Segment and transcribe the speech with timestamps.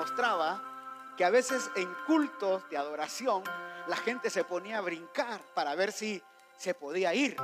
[0.00, 3.44] mostraba que a veces en cultos de adoración
[3.86, 6.22] la gente se ponía a brincar para ver si
[6.56, 7.36] se podía ir.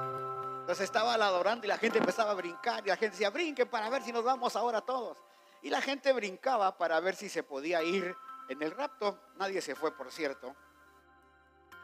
[0.61, 3.91] Entonces estaba adorando y la gente empezaba a brincar y la gente decía, brinquen para
[3.91, 5.19] ver si nos vamos ahora todos.
[5.61, 8.17] Y la gente brincaba para ver si se podía ir
[8.49, 9.21] en el rapto.
[9.37, 10.57] Nadie se fue, por cierto.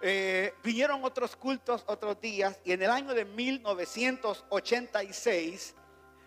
[0.01, 5.75] Eh, vinieron otros cultos otros días y en el año de 1986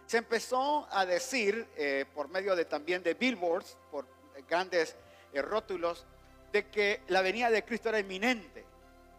[0.06, 4.15] se empezó a decir eh, por medio de también de billboards, por
[4.50, 4.96] grandes
[5.34, 6.06] eh, rótulos,
[6.52, 8.66] de que la venida de Cristo era inminente.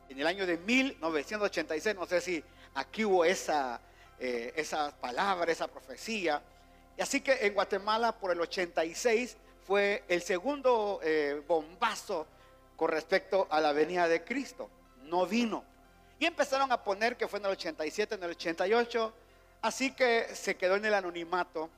[0.08, 2.42] En el año de 1986, no sé si
[2.74, 3.80] aquí hubo esa,
[4.18, 6.40] esa palabra, esa profecía.
[6.96, 11.00] Y así que en Guatemala por el 86 fue el segundo
[11.46, 12.27] bombazo
[12.77, 14.70] con respecto a la venida de Cristo.
[15.02, 15.64] No vino.
[16.18, 19.12] Y empezaron a poner que fue en el 87, en el 88.
[19.62, 21.68] Así que se quedó en el anonimato.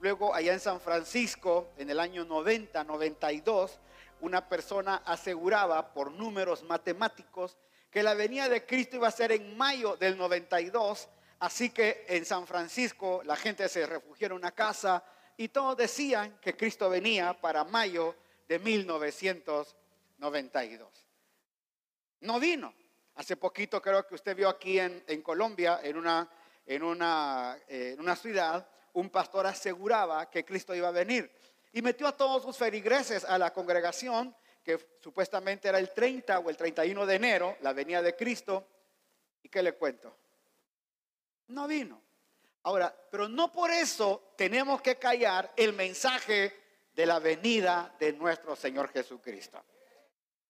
[0.00, 3.78] Luego allá en San Francisco, en el año 90, 92,
[4.20, 7.56] una persona aseguraba por números matemáticos
[7.90, 11.08] que la venida de Cristo iba a ser en mayo del 92.
[11.38, 15.04] Así que en San Francisco la gente se refugió en una casa
[15.36, 18.14] y todos decían que Cristo venía para mayo
[18.48, 19.86] de 1992.
[20.18, 21.06] 92.
[22.20, 22.74] No vino.
[23.14, 26.28] Hace poquito creo que usted vio aquí en, Colombia, en una,
[26.66, 31.30] en, una, eh, en una ciudad, un pastor aseguraba que Cristo iba a venir.
[31.72, 36.48] Y metió a todos sus ferigreses a la congregación, que supuestamente era el 30 o
[36.48, 38.66] el 31 de enero, la venida de Cristo.
[39.42, 40.16] ¿Y qué le cuento?
[41.48, 42.02] No vino.
[42.62, 46.58] Ahora, pero no por eso tenemos que callar el mensaje
[46.94, 49.62] de la venida de nuestro Señor Jesucristo.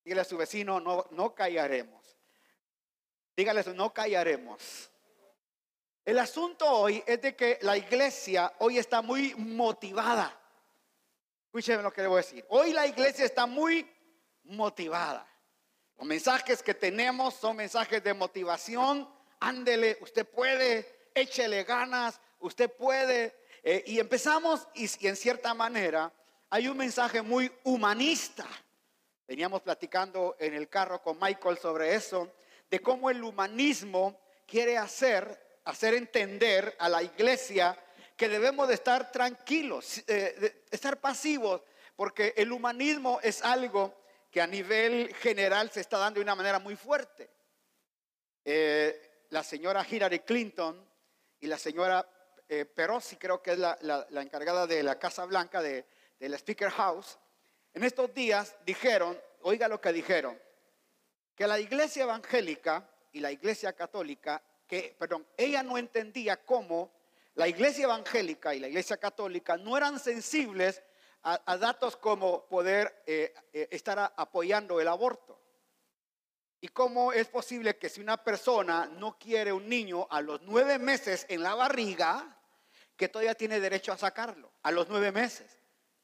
[0.05, 2.17] Dígale a su vecino, no, no callaremos.
[3.37, 4.89] Dígale, no callaremos.
[6.07, 10.41] El asunto hoy es de que la iglesia hoy está muy motivada.
[11.47, 12.45] Escúcheme lo que debo decir.
[12.49, 13.85] Hoy la iglesia está muy
[14.45, 15.27] motivada.
[15.99, 19.13] Los mensajes que tenemos son mensajes de motivación.
[19.41, 23.35] Ándele, usted puede, échele ganas, usted puede.
[23.65, 26.13] Eh, y empezamos y en cierta manera
[26.51, 28.47] hay un mensaje muy humanista.
[29.27, 32.33] Veníamos platicando en el carro con Michael sobre eso,
[32.71, 37.77] de cómo el humanismo quiere hacer, hacer entender a la iglesia
[38.17, 41.61] que debemos de estar tranquilos, eh, estar pasivos,
[41.95, 43.95] porque el humanismo es algo
[44.31, 47.29] que a nivel general se está dando de una manera muy fuerte.
[48.45, 50.89] Eh, la señora Hillary Clinton
[51.41, 52.09] y la señora
[52.49, 55.85] eh, Perosi, creo que es la, encargada de la Casa Blanca, de,
[56.21, 57.19] del Speaker House,
[57.75, 60.41] en estos días dijeron, oiga lo que dijeron,
[61.35, 66.93] que la iglesia evangélica y la iglesia católica, que, perdón, ella no entendía cómo
[67.35, 70.83] la iglesia evangélica y la iglesia católica no eran sensibles
[71.23, 75.37] a, datos como poder eh, eh, estar apoyando el aborto.
[76.61, 80.79] Y cómo es posible que si una persona no quiere un niño a los nueve
[80.79, 82.37] meses en la barriga,
[82.97, 85.59] que todavía tiene derecho a sacarlo, a los nueve meses.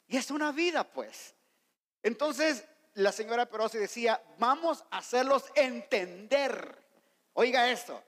[0.09, 1.35] Y es una vida, pues.
[2.03, 2.65] Entonces,
[2.95, 6.79] la señora Perosi decía, vamos a hacerlos entender.
[7.33, 8.03] Oiga esto,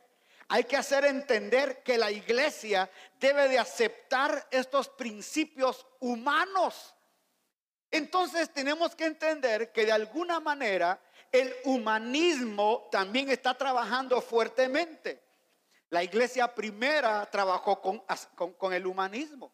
[0.49, 6.95] hay que hacer entender que la iglesia debe de aceptar estos principios humanos.
[7.91, 11.01] Entonces tenemos que entender que de alguna manera
[11.31, 15.23] el humanismo también está trabajando fuertemente.
[15.91, 18.03] La iglesia primera trabajó con,
[18.57, 19.53] con el humanismo.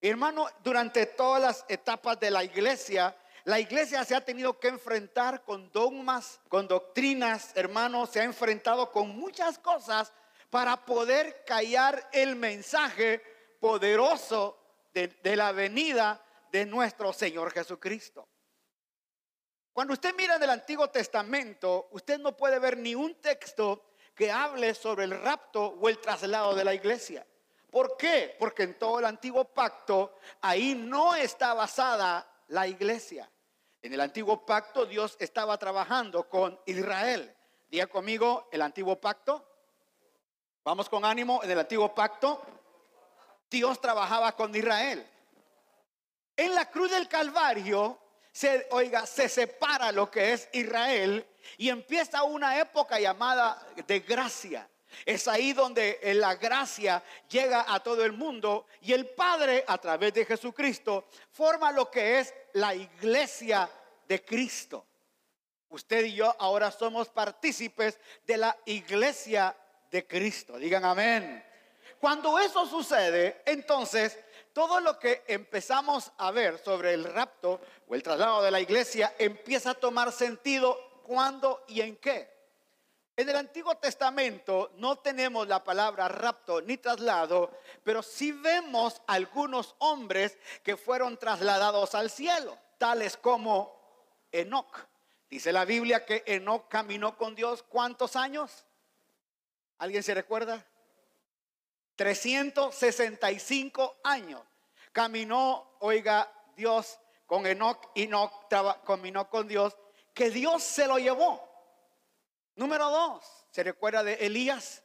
[0.00, 5.44] Hermano, durante todas las etapas de la iglesia, la iglesia se ha tenido que enfrentar
[5.44, 10.12] con dogmas, con doctrinas, hermanos, se ha enfrentado con muchas cosas
[10.50, 13.22] para poder callar el mensaje
[13.60, 14.58] poderoso
[14.92, 16.20] de, la venida
[16.50, 18.26] de nuestro Señor Jesucristo.
[19.72, 24.32] Cuando usted mira en el Antiguo Testamento, usted no puede ver ni un texto que
[24.32, 27.24] hable sobre el rapto o el traslado de la iglesia.
[27.70, 28.34] ¿Por qué?
[28.40, 33.30] Porque en todo el antiguo pacto ahí no está basada la iglesia.
[33.86, 37.32] En el antiguo pacto Dios estaba trabajando con Israel.
[37.68, 39.48] Diga conmigo, el antiguo pacto.
[40.64, 42.42] Vamos con ánimo, en el antiguo pacto
[43.48, 45.08] Dios trabajaba con Israel.
[46.36, 47.96] En la cruz del Calvario,
[48.32, 51.24] se, oiga, se separa lo que es Israel
[51.56, 54.68] y empieza una época llamada de gracia.
[55.04, 60.12] Es ahí donde la gracia llega a todo el mundo y el Padre a través
[60.14, 63.68] de Jesucristo forma lo que es la iglesia
[64.08, 64.86] de Cristo.
[65.68, 69.54] Usted y yo ahora somos partícipes de la iglesia
[69.90, 70.56] de Cristo.
[70.56, 71.44] Digan amén.
[72.00, 74.18] Cuando eso sucede, entonces
[74.54, 79.14] todo lo que empezamos a ver sobre el rapto o el traslado de la iglesia
[79.18, 82.35] empieza a tomar sentido cuándo y en qué.
[83.18, 87.50] En el Antiguo Testamento no tenemos la palabra rapto ni traslado,
[87.82, 93.74] pero sí vemos algunos hombres que fueron trasladados al cielo, tales como
[94.30, 94.86] Enoch.
[95.30, 98.66] Dice la Biblia que Enoch caminó con Dios cuántos años?
[99.78, 100.62] ¿Alguien se recuerda?
[101.96, 104.42] 365 años.
[104.92, 108.46] Caminó, oiga, Dios con Enoch, Enoch
[108.84, 109.74] caminó con Dios,
[110.12, 111.55] que Dios se lo llevó.
[112.56, 114.82] Número dos, ¿se recuerda de Elías?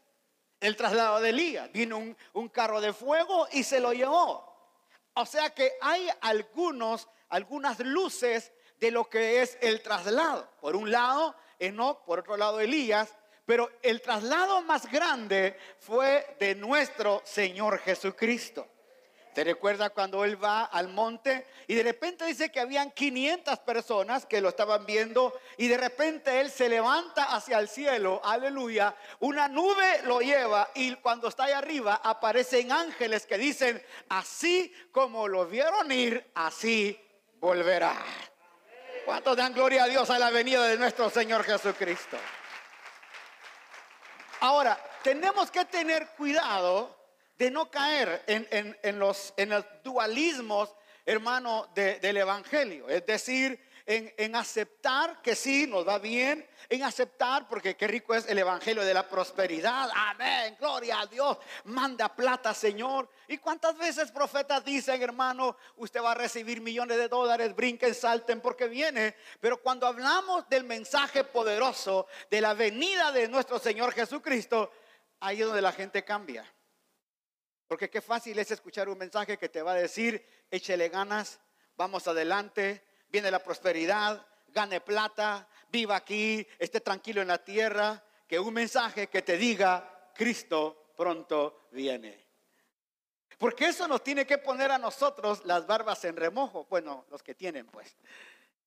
[0.59, 1.71] El traslado de Elías.
[1.71, 4.51] Vino un, un carro de fuego y se lo llevó.
[5.13, 10.49] O sea que hay algunos, algunas luces de lo que es el traslado.
[10.59, 13.15] Por un lado, Enoch, por otro lado, Elías.
[13.45, 18.67] Pero el traslado más grande fue de nuestro Señor Jesucristo.
[19.33, 24.25] ¿Te recuerda cuando él va al monte y de repente dice que habían 500 personas
[24.25, 29.47] que lo estaban viendo y de repente él se levanta hacia el cielo, aleluya, una
[29.47, 35.45] nube lo lleva y cuando está ahí arriba aparecen ángeles que dicen, así como lo
[35.45, 36.99] vieron ir, así
[37.39, 37.95] volverá.
[39.05, 42.17] ¿Cuántos dan gloria a Dios a la venida de nuestro Señor Jesucristo?
[44.41, 47.00] Ahora, tenemos que tener cuidado
[47.37, 50.75] de no caer en, los, en los dualismos,
[51.05, 52.87] hermano, del Evangelio.
[52.89, 58.27] Es decir, en, aceptar que sí, nos va bien, en aceptar, porque qué rico es
[58.27, 59.89] el Evangelio de la prosperidad.
[59.93, 63.09] Amén, gloria a Dios, manda plata, Señor.
[63.27, 68.41] ¿Y cuántas veces profetas dicen, hermano, usted va a recibir millones de dólares, brinquen, salten,
[68.41, 69.15] porque viene?
[69.39, 74.71] Pero cuando hablamos del mensaje poderoso de la venida de nuestro Señor Jesucristo,
[75.19, 76.45] ahí es donde la gente cambia.
[77.71, 80.21] Porque qué fácil es escuchar un mensaje que te va a decir,
[80.51, 81.39] échele ganas,
[81.77, 88.37] vamos adelante, viene la prosperidad, gane plata, viva aquí, esté tranquilo en la tierra, que
[88.41, 92.27] un mensaje que te diga, Cristo pronto viene.
[93.37, 97.35] Porque eso nos tiene que poner a nosotros las barbas en remojo, bueno, los que
[97.35, 97.95] tienen pues.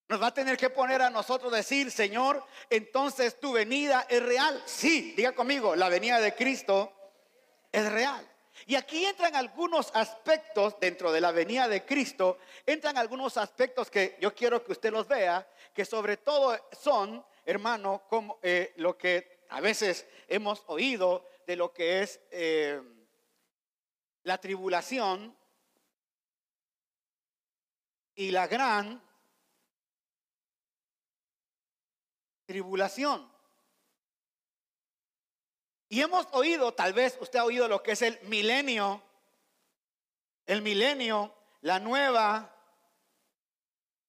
[0.09, 4.63] Nos va a tener que poner a nosotros decir, Señor, entonces tu venida es real.
[4.65, 6.91] Sí, diga conmigo, la venida de Cristo
[7.71, 8.31] es real.
[8.67, 14.17] Y aquí entran algunos aspectos dentro de la venida de Cristo, entran algunos aspectos que
[14.21, 19.45] yo quiero que usted los vea, que sobre todo son, hermano, como eh, lo que
[19.51, 22.81] a veces hemos oído de lo que es eh,
[24.23, 25.37] la tribulación
[28.15, 29.03] y la gran
[32.47, 33.34] tribulación.
[35.89, 39.03] Y hemos oído, tal vez usted ha oído lo que es el milenio,
[40.47, 42.55] el milenio, la nueva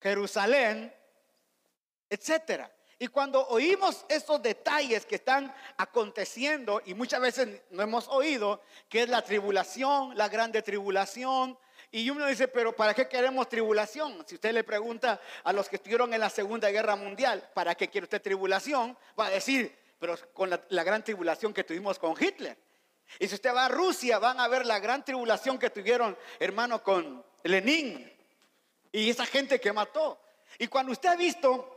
[0.01, 0.94] Jerusalén,
[2.10, 2.72] etcétera.
[2.98, 9.04] Y cuando oímos esos detalles que están aconteciendo, y muchas veces no hemos oído, que
[9.04, 11.57] es la tribulación, la grande tribulación,
[11.92, 14.25] y uno dice, pero ¿para qué queremos tribulación?
[14.27, 17.89] Si usted le pregunta a los que estuvieron en la Segunda Guerra Mundial, ¿para qué
[17.89, 18.98] quiere usted tribulación?
[19.19, 22.58] Va a decir, pero con la, gran tribulación que tuvimos con Hitler.
[23.20, 26.82] Y si usted va a Rusia, van a ver la gran tribulación que tuvieron, hermano,
[26.84, 28.12] con Lenin
[28.92, 30.20] y esa gente que mató.
[30.58, 31.75] Y cuando usted ha visto,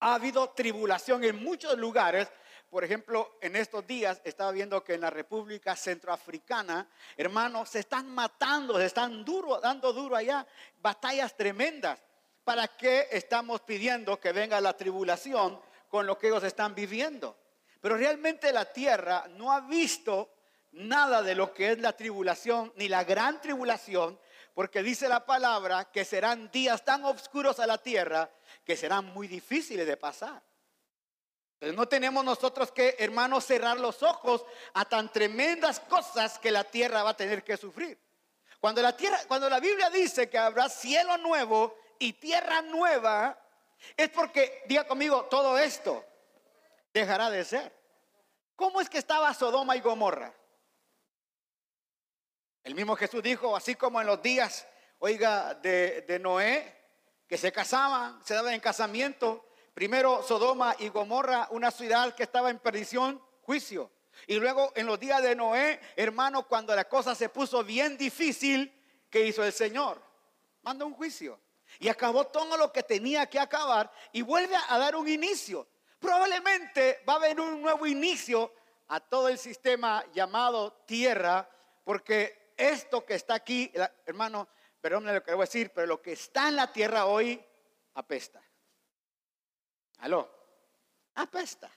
[0.00, 2.28] ha habido tribulación en muchos lugares.
[2.70, 8.10] Por ejemplo, en estos días estaba viendo que en la República Centroafricana, hermanos, se están
[8.10, 10.46] matando, se están duro, dando duro allá,
[10.80, 12.00] batallas tremendas.
[12.44, 15.58] ¿Para qué estamos pidiendo que venga la tribulación?
[15.94, 17.38] Con lo que ellos están viviendo.
[17.80, 20.34] Pero realmente la tierra no ha visto
[20.72, 24.18] nada de lo que es la tribulación, ni la gran tribulación,
[24.54, 28.28] porque dice la palabra que serán días tan oscuros a la tierra
[28.64, 30.42] que serán muy difíciles de pasar.
[31.52, 36.64] Entonces no tenemos nosotros que, hermanos, cerrar los ojos a tan tremendas cosas que la
[36.64, 37.96] tierra va a tener que sufrir.
[38.58, 43.43] Cuando la tierra, cuando la Biblia dice que habrá cielo nuevo y tierra nueva,
[43.96, 46.04] es porque, diga conmigo, todo esto
[46.92, 47.72] dejará de ser.
[48.56, 50.32] ¿Cómo es que estaba Sodoma y Gomorra?
[52.62, 54.66] El mismo Jesús dijo, así como en los días,
[54.98, 56.74] oiga, de, Noé,
[57.26, 59.46] que se casaban, se daban en casamiento.
[59.74, 63.90] Primero Sodoma y Gomorra, una ciudad que estaba en perdición, juicio.
[64.26, 68.72] Y luego en los días de Noé, hermano, cuando la cosa se puso bien difícil,
[69.10, 70.00] ¿qué hizo el Señor?
[70.62, 71.38] Manda un juicio
[71.78, 75.66] y acabó todo lo que tenía que acabar y vuelve a dar un inicio.
[75.98, 78.52] Probablemente va a haber un nuevo inicio
[78.88, 81.48] a todo el sistema llamado tierra,
[81.84, 83.72] porque esto que está aquí,
[84.06, 84.48] hermano,
[84.80, 87.42] perdón lo que voy a decir, pero lo que está en la tierra hoy
[87.94, 88.42] apesta.
[89.98, 90.30] Aló,
[91.14, 91.70] apesta.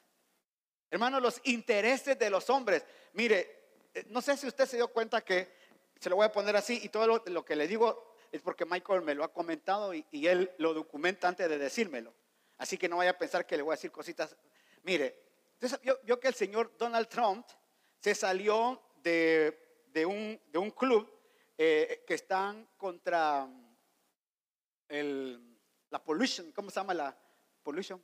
[0.90, 2.86] Hermano, los intereses de los hombres.
[3.14, 3.58] Mire,
[3.94, 5.56] eh, no sé si usted se dio cuenta que,
[6.00, 9.02] se lo voy a poner así, y todo lo, que le digo es porque Michael
[9.02, 12.14] me lo ha comentado y, él lo documenta antes de decírmelo.
[12.58, 14.36] Así que no vaya a pensar que le voy a decir cositas.
[14.84, 17.46] Mire, entonces vio, que el señor Donald Trump
[18.00, 19.56] se salió de,
[20.06, 21.10] un, de un, club
[21.58, 23.48] eh, que están contra
[24.88, 25.58] el,
[25.90, 27.18] la pollution, ¿cómo se llama la
[27.64, 28.04] pollution?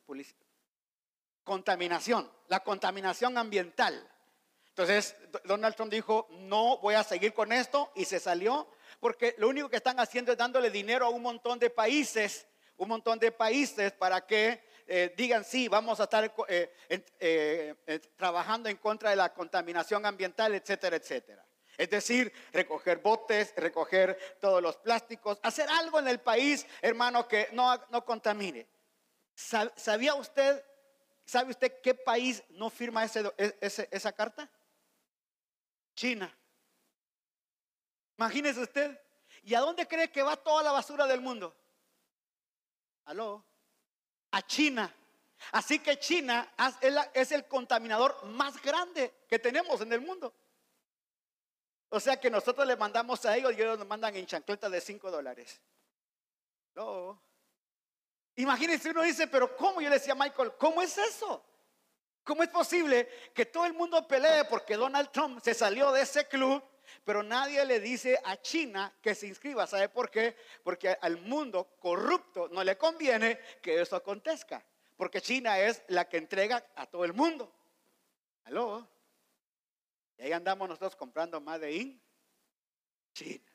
[1.44, 4.10] Contaminación, la contaminación ambiental.
[4.70, 8.68] Entonces Donald Trump dijo, no voy a seguir con esto y se salió
[9.04, 12.88] porque lo único que están haciendo es dándole dinero a un montón de países, un
[12.88, 16.74] montón de países para que eh, digan sí, vamos a estar eh,
[17.20, 21.46] eh, trabajando en contra de la contaminación ambiental, etcétera, etcétera.
[21.78, 27.50] Es decir, recoger botes, recoger todos los plásticos, hacer algo en el país, hermano, que
[27.52, 28.70] no, no contamine.
[29.36, 30.64] ¿Sabía usted,
[31.26, 33.58] sabe usted qué país no firma e,
[33.92, 34.50] esa carta?
[35.94, 36.34] China.
[38.24, 38.98] Imagínese usted.
[39.44, 41.54] ¿Y a dónde cree que va toda la basura del mundo?
[43.04, 43.44] Aló.
[44.32, 44.96] A China.
[45.52, 46.54] Así que China
[47.14, 50.34] es el contaminador más grande que tenemos en el mundo.
[51.90, 54.80] O sea que nosotros le mandamos a ellos y ellos nos mandan en chancletas de
[54.80, 55.62] 5 dólares.
[56.76, 57.22] No.
[58.38, 59.82] Imagínense, uno dice, pero ¿cómo?
[59.82, 61.44] Yo le decía a Michael, ¿cómo es eso?
[62.24, 66.26] ¿Cómo es posible que todo el mundo pelee porque Donald Trump se salió de ese
[66.30, 66.64] club,
[67.04, 69.68] pero nadie le dice a China que se inscriba?
[69.68, 70.36] ¿Sabe por qué?
[70.64, 74.64] Porque al mundo corrupto no le conviene que eso acontezca,
[74.98, 77.52] porque China es la que entrega a todo el mundo.
[78.46, 78.88] ¿Aló?
[80.18, 82.02] Y ahí andamos nosotros comprando más de in
[83.14, 83.52] China.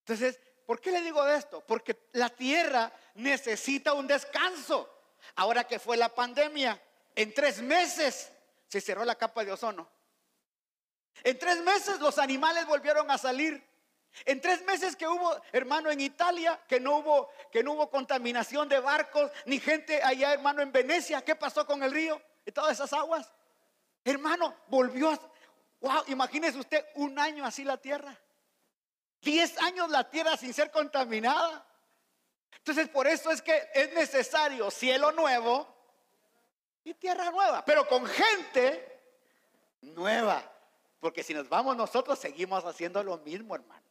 [0.00, 1.64] Entonces, ¿por qué le digo esto?
[1.66, 4.88] Porque la tierra necesita un descanso.
[5.36, 6.80] Ahora que fue la pandemia,
[7.14, 8.32] en tres meses
[8.66, 9.88] se cerró la capa de ozono.
[11.22, 13.62] En tres meses los animales volvieron a salir.
[14.24, 18.68] En tres meses que hubo, hermano, en Italia, que no hubo, que no hubo contaminación
[18.68, 22.72] de barcos, ni gente allá, hermano, en Venecia, ¿qué pasó con el río y todas
[22.72, 23.30] esas aguas?
[24.04, 25.20] Hermano, volvió a,
[25.80, 28.14] Wow, imagínese usted un año así la tierra.
[29.22, 31.66] Diez años la tierra sin ser contaminada.
[32.56, 35.66] Entonces, por eso es que es necesario cielo nuevo
[36.84, 39.00] y tierra nueva, pero con gente
[39.80, 40.42] nueva.
[41.00, 43.86] Porque si nos vamos nosotros, seguimos haciendo lo mismo, hermano.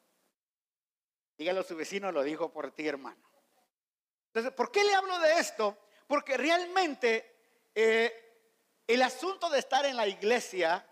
[1.37, 3.21] Dígalo a su vecino, lo dijo por ti, hermano.
[4.27, 5.77] Entonces, ¿por qué le hablo de esto?
[6.07, 7.35] Porque realmente
[7.73, 8.37] eh,
[8.87, 10.85] el asunto de estar en la iglesia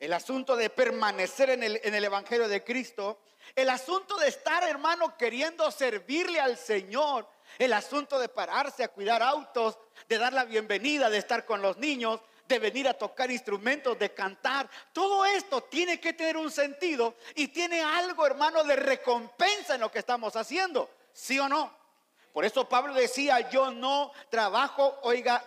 [0.00, 3.20] el asunto de permanecer en el, en el, Evangelio de Cristo,
[3.54, 9.22] el asunto de estar, hermano, queriendo servirle al Señor, el asunto de pararse a cuidar
[9.22, 13.98] autos, de dar la bienvenida, de estar con los niños, de venir a tocar instrumentos,
[13.98, 14.68] de cantar.
[14.92, 19.90] Todo esto tiene que tener un sentido y tiene algo, hermano, de recompensa en lo
[19.90, 20.90] que estamos haciendo.
[21.12, 21.80] ¿Sí o no?
[22.32, 25.44] Por eso Pablo decía, yo no trabajo, oiga,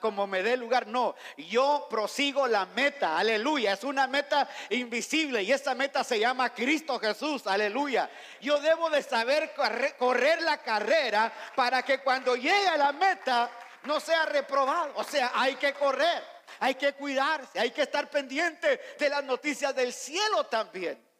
[0.00, 5.50] como me dé lugar, no, yo prosigo la meta, aleluya, es una meta invisible y
[5.50, 8.10] esa meta se llama Cristo Jesús, aleluya.
[8.42, 9.54] Yo debo de saber
[9.98, 13.50] correr, la carrera para que cuando llegue a la meta
[13.84, 16.22] no sea reprobado, o sea, hay que correr,
[16.58, 21.10] hay que cuidarse, hay que estar pendiente de las noticias del cielo también.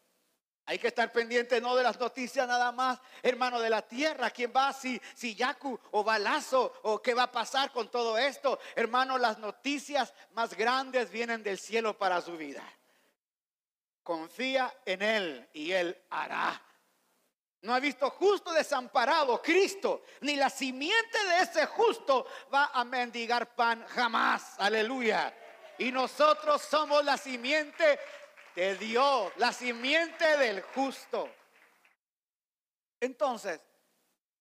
[0.71, 4.31] Hay que estar pendiente no de las noticias nada más, hermano, de la tierra.
[4.31, 4.73] ¿Quién va?
[4.73, 8.61] Si, si Yaku o Balazo o qué va a pasar con todo esto.
[8.77, 12.63] Hermano, las noticias más grandes vienen del cielo para su vida.
[14.05, 16.63] Confía en Él y Él hará.
[17.63, 23.55] No ha visto justo desamparado Cristo, ni la simiente de ese justo va a mendigar
[23.55, 24.55] pan jamás.
[24.59, 25.35] Aleluya.
[25.79, 27.99] Y nosotros somos la simiente
[28.55, 31.29] de Dios, la simiente del justo.
[32.99, 33.61] Entonces,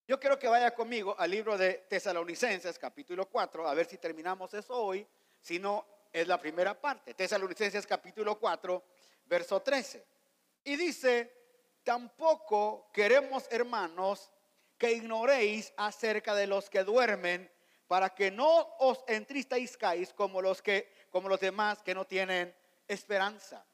[0.06, 4.52] yo quiero que vaya conmigo al libro de Tesalonicenses, capítulo 4, a ver si terminamos
[4.54, 5.06] eso hoy,
[5.40, 7.14] si no, es la primera parte.
[7.14, 8.84] Tesalonicenses, capítulo 4,
[9.26, 10.04] verso 13.
[10.64, 11.39] Y dice,
[11.84, 14.30] tampoco queremos, hermanos,
[14.78, 17.50] que ignoréis acerca de los que duermen,
[17.86, 22.54] para que no os entristezcáis como los que como los demás que no tienen
[22.88, 23.64] esperanza.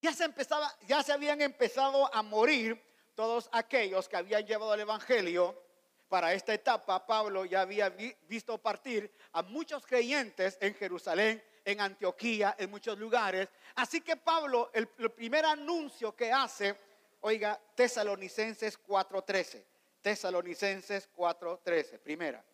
[0.00, 2.82] Ya se, empezaba, ya se habían empezado a morir
[3.14, 5.62] todos aquellos que habían llevado el Evangelio.
[6.08, 7.90] Para esta etapa, Pablo ya había
[8.28, 13.48] visto partir a muchos creyentes en Jerusalén, en Antioquía, en muchos lugares.
[13.74, 16.74] Así que Pablo, el, el primer anuncio que hace,
[17.20, 19.64] oiga, Tesalonicenses 4:13.
[20.02, 22.44] Tesalonicenses 4:13, primera.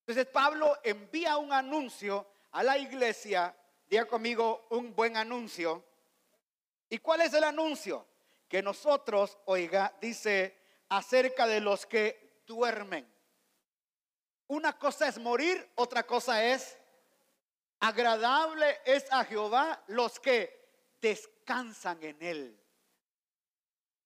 [0.00, 3.56] Entonces Pablo envía un anuncio a la iglesia,
[3.88, 5.84] diga conmigo un buen anuncio.
[6.88, 8.06] ¿Y cuál es el anuncio?
[8.48, 13.10] Que nosotros, oiga, dice acerca de los que duermen.
[14.48, 16.76] Una cosa es morir, otra cosa es
[17.82, 20.62] agradable es a Jehová los que
[21.00, 22.61] descansan en él.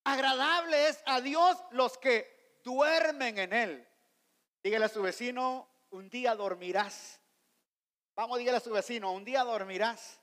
[0.07, 3.89] Agradable es a Dios los que duermen en él.
[4.63, 7.21] Dígale a su vecino, un día dormirás.
[8.15, 10.21] Vamos, dígale a su vecino, un día dormirás.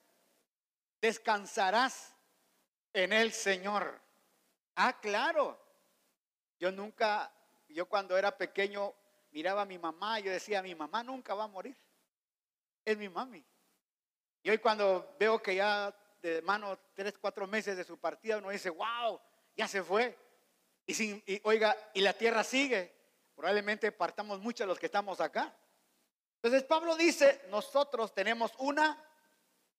[1.01, 2.15] Descansarás
[2.93, 4.01] en el Señor.
[4.75, 5.59] Ah, claro.
[6.57, 7.29] Yo nunca,
[7.67, 8.93] yo cuando era pequeño
[9.31, 11.75] miraba a mi mamá y yo decía, mi mamá nunca va a morir.
[12.85, 13.43] Es mi mami.
[14.43, 18.49] Y hoy cuando veo que ya de mano tres, cuatro meses de su partida, uno
[18.49, 19.19] dice, wow,
[19.55, 20.17] ya se fue.
[20.85, 22.93] Y, sin, oiga, y la tierra sigue.
[23.35, 25.55] Probablemente partamos muchos los que estamos acá.
[26.41, 29.01] Entonces Pablo dice, nosotros tenemos una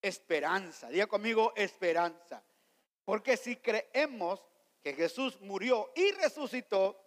[0.01, 0.89] esperanza.
[0.89, 2.43] Diga conmigo, esperanza.
[3.05, 4.43] Porque si creemos
[4.83, 7.01] que Jesús murió y resucitó,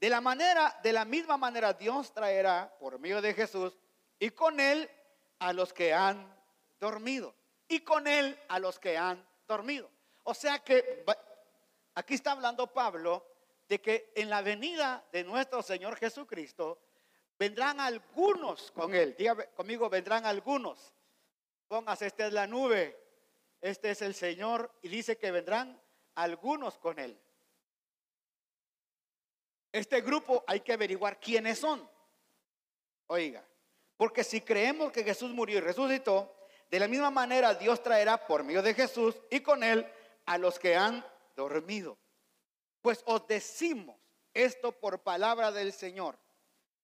[0.00, 3.78] de la manera, de la misma manera Dios traerá por medio de Jesús
[4.18, 4.90] y con él
[5.38, 6.34] a los que han
[6.80, 7.34] dormido.
[7.68, 9.88] Y con él a los que han dormido.
[10.24, 11.04] O sea que
[11.94, 13.26] aquí está hablando Pablo
[13.68, 16.78] de que en la venida de nuestro Señor Jesucristo
[17.38, 19.14] vendrán algunos con él.
[19.16, 20.92] Diga conmigo, vendrán algunos.
[21.68, 22.98] Póngase, esta es la nube,
[23.60, 25.80] este es el Señor y dice que vendrán
[26.14, 27.18] algunos con él.
[29.72, 31.88] Este grupo hay que averiguar quiénes son.
[33.06, 33.42] Oiga,
[33.96, 36.36] porque si creemos que Jesús murió y resucitó,
[36.70, 39.86] de la misma manera Dios traerá por medio de Jesús y con él
[40.26, 41.98] a los que han dormido.
[42.80, 43.96] Pues os decimos
[44.34, 46.18] esto por palabra del Señor.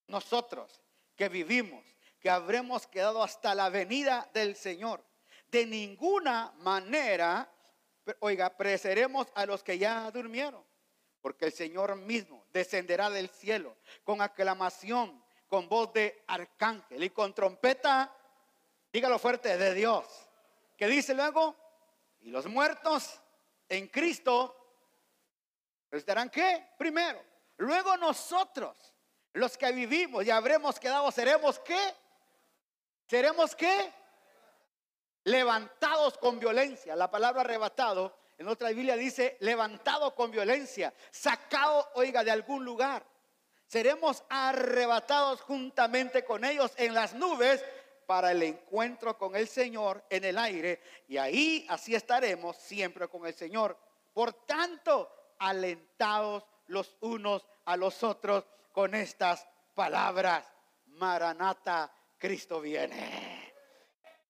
[0.06, 0.80] Nosotros
[1.16, 1.84] que vivimos,
[2.20, 5.04] que habremos quedado hasta la venida del Señor,
[5.50, 7.50] de ninguna manera,
[8.20, 10.64] oiga, preseremos a los que ya durmieron,
[11.20, 17.34] porque el Señor mismo descenderá del cielo con aclamación, con voz de arcángel y con
[17.34, 18.14] trompeta,
[18.92, 20.06] dígalo fuerte, de Dios.
[20.76, 21.56] Que dice luego,
[22.20, 23.20] y los muertos
[23.68, 24.54] en Cristo,
[25.90, 26.70] ¿estarán qué?
[26.78, 27.22] Primero.
[27.59, 28.94] Luego nosotros,
[29.33, 31.94] los que vivimos y habremos quedado, seremos qué?
[33.07, 33.92] ¿Seremos qué?
[35.28, 36.96] levantados con violencia.
[36.96, 43.04] La palabra arrebatado en otra Biblia dice levantado con violencia, sacado, oiga, de algún lugar.
[43.66, 47.62] Seremos arrebatados juntamente con ellos en las nubes
[48.09, 50.81] para el encuentro con el Señor en el aire.
[51.09, 53.79] Y ahí así estaremos siempre con el Señor.
[54.14, 60.42] Por tanto, alentados los unos a los otros con estas palabras.
[60.87, 63.53] Maranata, Cristo viene.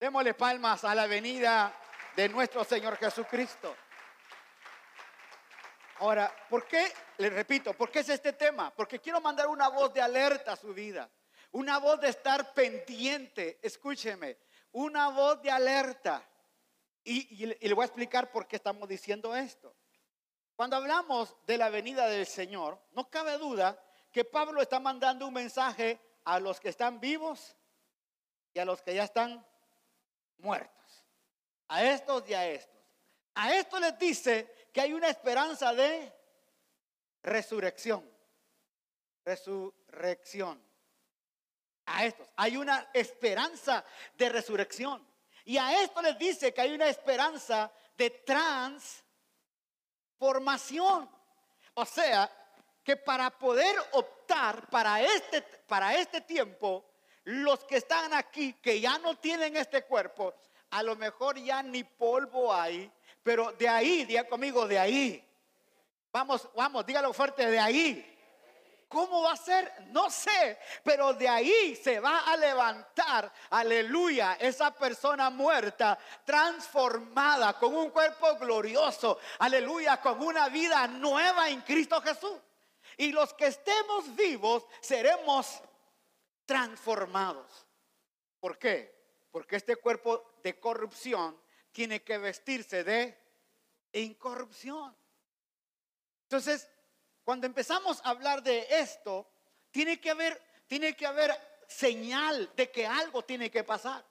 [0.00, 1.72] Démosle palmas a la venida
[2.16, 3.76] de nuestro Señor Jesucristo.
[6.00, 6.92] Ahora, ¿por qué?
[7.18, 8.74] Le repito, ¿por qué es este tema?
[8.74, 11.08] Porque quiero mandar una voz de alerta a su vida.
[11.52, 13.58] Una voz de estar pendiente.
[13.62, 14.38] Escúcheme.
[14.72, 16.22] Una voz de alerta.
[17.04, 19.74] Y, le voy a explicar por qué estamos diciendo esto.
[20.54, 23.82] Cuando hablamos de la venida del Señor, no cabe duda
[24.12, 27.56] que Pablo está mandando un mensaje a los que están vivos
[28.52, 29.46] y a los que ya están
[30.38, 31.06] muertos.
[31.68, 32.82] A estos y a estos.
[33.34, 36.12] A estos les dice que hay una esperanza de
[37.22, 38.04] resurrección.
[39.24, 40.67] Resurrección.
[41.88, 43.84] A estos hay una esperanza
[44.16, 45.04] de resurrección.
[45.44, 51.08] Y a estos les dice que hay una esperanza de transformación.
[51.74, 52.28] O sea,
[52.84, 56.84] que para poder optar para este, para este tiempo,
[57.24, 60.34] los que están aquí, que ya no tienen este cuerpo,
[60.70, 62.90] a lo mejor ya ni polvo hay,
[63.22, 65.24] pero de ahí, diga conmigo, de ahí.
[66.12, 68.17] Vamos, vamos, dígalo fuerte, de ahí.
[68.88, 69.70] ¿Cómo va a ser?
[69.88, 77.76] No sé, pero de ahí se va a levantar, aleluya, esa persona muerta, transformada, con
[77.76, 82.38] un cuerpo glorioso, aleluya, con una vida nueva en Cristo Jesús.
[82.96, 85.60] Y los que estemos vivos seremos
[86.46, 87.66] transformados.
[88.40, 89.26] ¿Por qué?
[89.30, 91.38] Porque este cuerpo de corrupción
[91.72, 93.18] tiene que vestirse de
[93.92, 94.96] incorrupción.
[96.22, 96.68] Entonces,
[97.28, 99.28] cuando empezamos a hablar de esto,
[99.70, 101.30] tiene que haber, tiene que haber
[101.66, 104.02] señal de que algo tiene que pasar.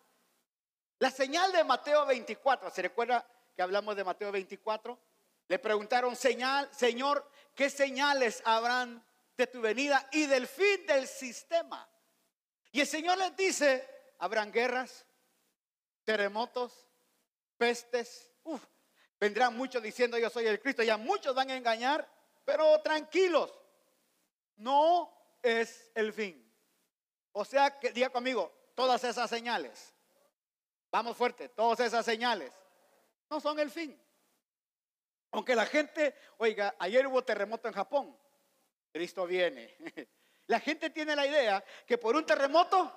[1.00, 5.00] La señal de Mateo 24, ¿se recuerda que hablamos de Mateo 24?
[5.48, 9.04] Le preguntaron, señal, Señor, ¿qué señales habrán
[9.36, 11.90] de tu venida y del fin del sistema?
[12.72, 15.08] Y el Señor les dice, habrán guerras,
[16.04, 16.88] terremotos,
[17.58, 18.32] pestes.
[18.44, 18.64] Uf,
[19.20, 20.84] vendrán muchos diciendo yo soy el Cristo.
[20.84, 22.08] Ya muchos van a engañar,
[22.48, 23.54] pero tranquilos.
[24.56, 26.50] No es el fin.
[27.34, 29.94] O sea que diga conmigo, todas esas señales.
[30.90, 32.54] Vamos fuerte, todas esas señales
[33.30, 34.02] no son el fin.
[35.32, 38.18] Aunque la gente, oiga, ayer hubo terremoto en Japón.
[38.94, 39.76] Cristo viene.
[40.48, 42.90] La gente tiene la idea que por un terremoto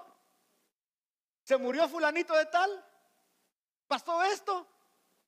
[1.42, 2.86] se murió fulanito de tal.
[3.88, 4.68] ¿Pasó esto?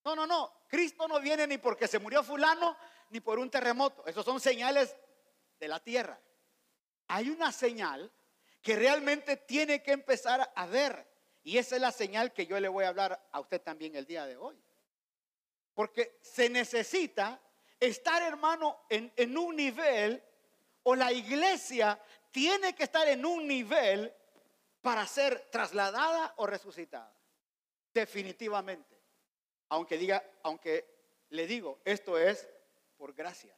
[0.04, 0.62] No, no, no.
[0.68, 2.76] Cristo no viene ni porque se murió fulano
[3.12, 4.04] ni por un terremoto.
[4.06, 4.96] Esos son señales
[5.60, 6.18] de la tierra.
[7.08, 8.10] Hay una señal
[8.60, 11.06] que realmente tiene que empezar a ver.
[11.44, 14.06] Y esa es la señal que yo le voy a hablar a usted también el
[14.06, 14.60] día de hoy.
[15.74, 17.40] Porque se necesita
[17.78, 20.22] estar, hermano, en, en un nivel,
[20.84, 24.12] o la iglesia tiene que estar en un nivel
[24.80, 27.14] para ser trasladada o resucitada.
[27.92, 28.96] Definitivamente.
[29.68, 30.92] Aunque diga, aunque
[31.30, 32.48] le digo, esto es
[33.02, 33.52] por gracia.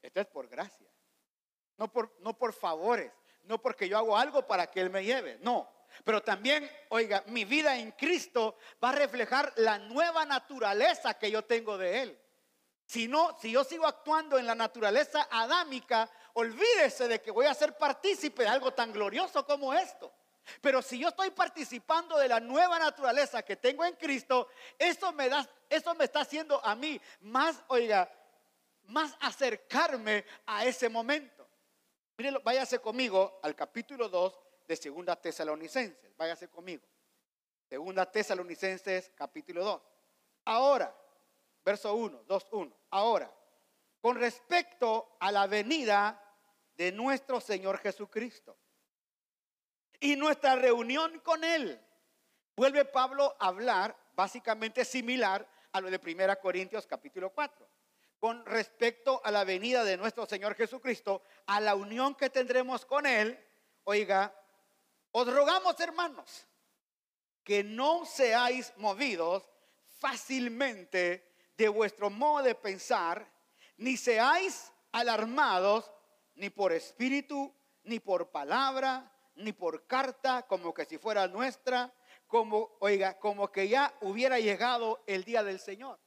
[0.00, 0.88] Esto es por gracia.
[1.76, 3.10] No por, no por favores,
[3.42, 5.38] no porque yo hago algo para que Él me lleve.
[5.40, 5.68] No,
[6.04, 11.44] pero también, oiga, mi vida en Cristo va a reflejar la nueva naturaleza que yo
[11.46, 12.20] tengo de Él.
[12.86, 17.54] Si no, si yo sigo actuando en la naturaleza adámica, olvídese de que voy a
[17.54, 20.12] ser partícipe de algo tan glorioso como esto.
[20.60, 24.48] Pero si yo estoy participando de la nueva naturaleza que tengo en Cristo,
[24.78, 28.10] eso me da, eso me está haciendo a mí más, oiga,
[28.88, 31.48] más acercarme a ese momento.
[32.16, 36.16] Mire, váyase conmigo al capítulo 2 de Segunda Tesalonicenses.
[36.16, 36.84] Váyase conmigo.
[37.68, 39.82] Segunda Tesalonicenses capítulo 2.
[40.46, 40.94] Ahora,
[41.64, 42.76] verso 1, 2, 1.
[42.90, 43.32] Ahora,
[44.00, 46.22] con respecto a la venida
[46.76, 48.56] de nuestro Señor Jesucristo
[50.00, 51.80] y nuestra reunión con Él,
[52.56, 57.68] vuelve Pablo a hablar básicamente similar a lo de 1 Corintios capítulo 4.
[58.18, 63.06] Con respecto a la venida de nuestro Señor Jesucristo, a la unión que tendremos con
[63.06, 63.38] Él,
[63.84, 64.34] oiga,
[65.12, 66.46] os rogamos, hermanos,
[67.44, 69.48] que no seáis movidos
[69.98, 73.26] fácilmente de vuestro modo de pensar,
[73.76, 75.90] ni seáis alarmados
[76.34, 77.52] ni por espíritu,
[77.84, 81.92] ni por palabra, ni por carta, como que si fuera nuestra,
[82.26, 85.98] como, oiga, como que ya hubiera llegado el día del Señor.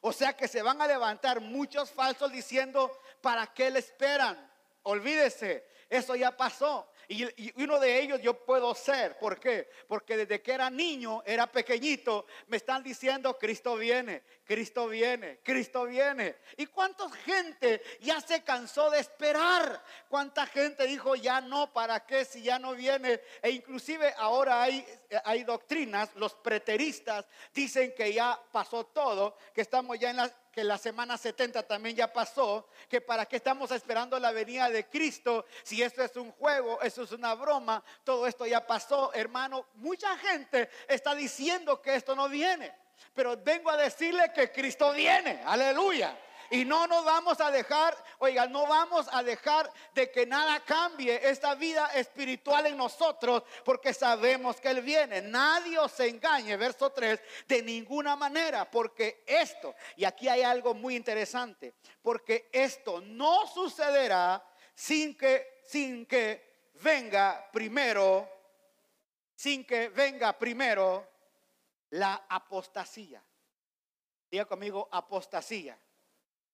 [0.00, 4.50] O sea que se van a levantar muchos falsos diciendo, ¿para qué le esperan?
[4.82, 6.90] Olvídese, eso ya pasó.
[7.08, 9.18] Y, uno de ellos yo puedo ser.
[9.18, 9.68] ¿Por qué?
[9.88, 15.84] Porque desde que era niño, era pequeñito, me están diciendo, Cristo viene, Cristo viene, Cristo
[15.84, 16.34] viene.
[16.56, 19.80] ¿Y cuánta gente ya se cansó de esperar?
[20.08, 23.20] ¿Cuánta gente dijo, ya no, ¿para qué si ya no viene?
[23.42, 24.84] E inclusive ahora hay,
[25.22, 30.64] hay doctrinas, los preteristas dicen que ya pasó todo, que estamos ya en la que
[30.64, 35.46] la semana 70 también ya pasó, que para qué estamos esperando la venida de Cristo,
[35.62, 39.66] si esto es un juego, eso es una broma, todo esto ya pasó, hermano.
[39.74, 42.74] Mucha gente está diciendo que esto no viene,
[43.14, 46.16] pero vengo a decirle que Cristo viene, aleluya.
[46.52, 51.20] Y no nos vamos a dejar, oiga, no vamos a dejar de que nada cambie
[51.22, 55.22] esta vida espiritual en nosotros, porque sabemos que Él viene.
[55.22, 60.96] Nadie os engañe, verso 3, de ninguna manera, porque esto, y aquí hay algo muy
[60.96, 68.28] interesante, porque esto no sucederá sin que, sin que venga primero,
[69.36, 71.09] sin que venga primero
[71.90, 73.22] la apostasía.
[74.30, 75.78] Diga conmigo apostasía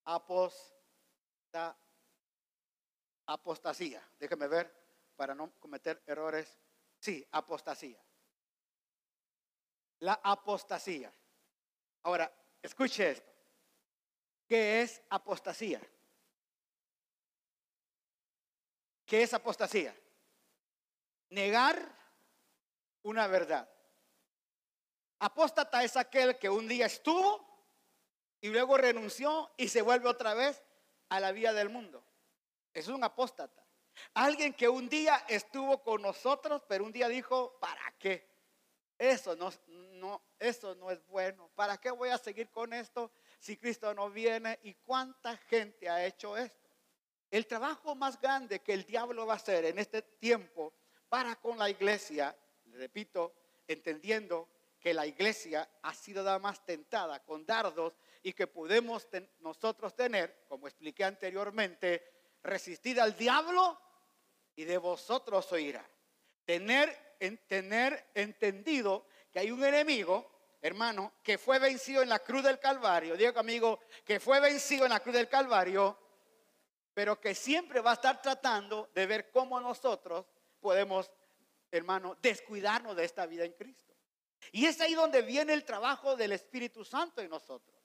[0.07, 1.77] aposta,
[3.27, 4.03] apostasía.
[4.19, 4.73] Déjeme ver
[5.17, 6.59] para no cometer errores.
[6.99, 8.03] Sí, apostasía.
[10.01, 11.13] La apostasía.
[12.03, 12.31] Ahora,
[12.63, 13.33] escuche esto.
[14.47, 15.81] ¿Qué es apostasía?
[19.05, 19.95] ¿Qué es apostasía?
[21.31, 21.81] Negar
[23.03, 23.69] una verdad.
[25.19, 27.47] Apóstata es aquel que un día estuvo
[28.41, 30.63] y luego renunció y se vuelve otra vez
[31.09, 32.05] a la vida del mundo.
[32.75, 33.65] Es un apóstata.
[34.13, 38.29] Alguien que un día estuvo con nosotros, pero un día dijo, ¿para qué?
[38.99, 41.51] Eso no, no, eso no es bueno.
[41.55, 44.59] ¿Para qué voy a seguir con esto si Cristo no viene?
[44.63, 46.71] ¿Y cuánta gente ha hecho esto?
[47.31, 50.73] El trabajo más grande que el diablo va a hacer en este tiempo
[51.09, 53.35] para con la iglesia, le repito,
[53.67, 54.49] entendiendo
[54.87, 59.09] que la iglesia ha sido nada más tentada con dardos y que podemos
[59.41, 62.09] nosotros tener, como expliqué anteriormente,
[62.45, 63.81] resistir al diablo
[64.55, 65.85] y de vosotros oirá.
[66.45, 67.17] Tener,
[67.49, 73.17] tener entendido que hay un enemigo, hermano, que fue vencido en la cruz del Calvario.
[73.17, 75.99] Digo amigo, que fue vencido en la cruz del Calvario,
[76.95, 80.27] pero que siempre va a estar tratando de ver cómo nosotros
[80.61, 81.11] podemos,
[81.73, 83.86] hermano, descuidarnos de esta vida en Cristo.
[84.53, 87.77] Y es ahí donde viene el trabajo del Espíritu Santo en nosotros.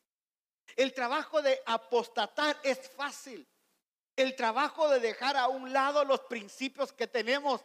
[0.76, 3.48] El trabajo de apostatar es fácil.
[4.16, 7.62] El trabajo de dejar a un lado los principios que tenemos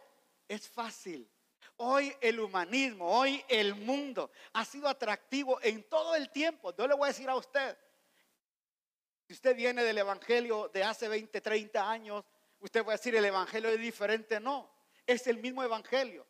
[0.47, 1.29] es fácil.
[1.77, 6.75] Hoy el humanismo, hoy el mundo ha sido atractivo en todo el tiempo.
[6.75, 7.77] Yo le voy a decir a usted,
[9.27, 12.25] si usted viene del Evangelio de hace 20, 30 años,
[12.59, 14.39] usted va a decir el Evangelio es diferente.
[14.39, 14.71] No,
[15.05, 16.25] es el mismo Evangelio.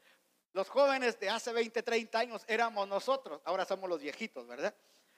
[0.53, 4.73] Los jóvenes de hace 20, 30 años éramos nosotros, ahora somos los viejitos, ¿verdad?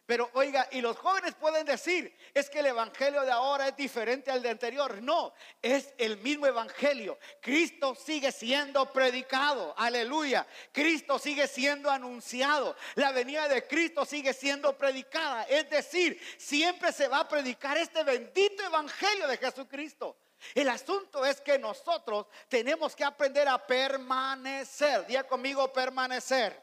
[0.09, 4.31] Pero oiga, y los jóvenes pueden decir, es que el evangelio de ahora es diferente
[4.31, 5.03] al de anterior.
[5.03, 7.19] No, es el mismo evangelio.
[7.39, 9.75] Cristo sigue siendo predicado.
[9.77, 10.47] Aleluya.
[10.71, 12.75] Cristo sigue siendo anunciado.
[12.95, 15.43] La venida de Cristo sigue siendo predicada.
[15.43, 20.17] Es decir, siempre se va a predicar este bendito evangelio de Jesucristo.
[20.53, 25.05] El asunto es que nosotros tenemos que aprender a permanecer.
[25.05, 26.61] Día conmigo, permanecer.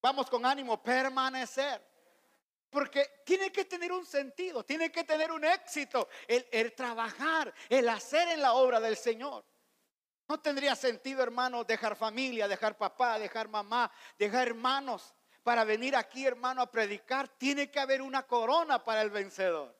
[0.00, 1.82] Vamos con ánimo, permanecer.
[2.70, 8.28] Porque tiene que tener un sentido, tiene que tener un éxito, el, trabajar, el hacer
[8.28, 9.44] en la obra del Señor.
[10.26, 16.26] No tendría sentido, hermano, dejar familia, dejar papá, dejar mamá, dejar hermanos para venir aquí,
[16.26, 17.28] hermano, a predicar.
[17.28, 19.74] Tiene que haber una corona para el vencedor.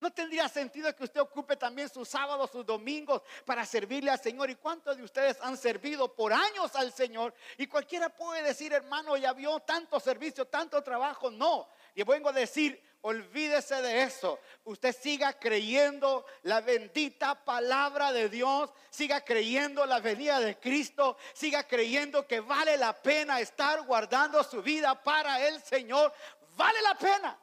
[0.00, 4.48] No tendría sentido que usted ocupe también sus sábados, sus domingos para servirle al Señor.
[4.48, 7.34] ¿Y cuántos de ustedes han servido por años al Señor?
[7.56, 11.30] Y cualquiera puede decir, hermano, ya vio tanto servicio, tanto trabajo.
[11.30, 14.38] No, y vengo a decir, olvídese de eso.
[14.64, 21.64] Usted siga creyendo la bendita palabra de Dios, siga creyendo la venida de Cristo, siga
[21.64, 26.12] creyendo que vale la pena estar guardando su vida para el Señor.
[26.56, 27.38] Vale la pena.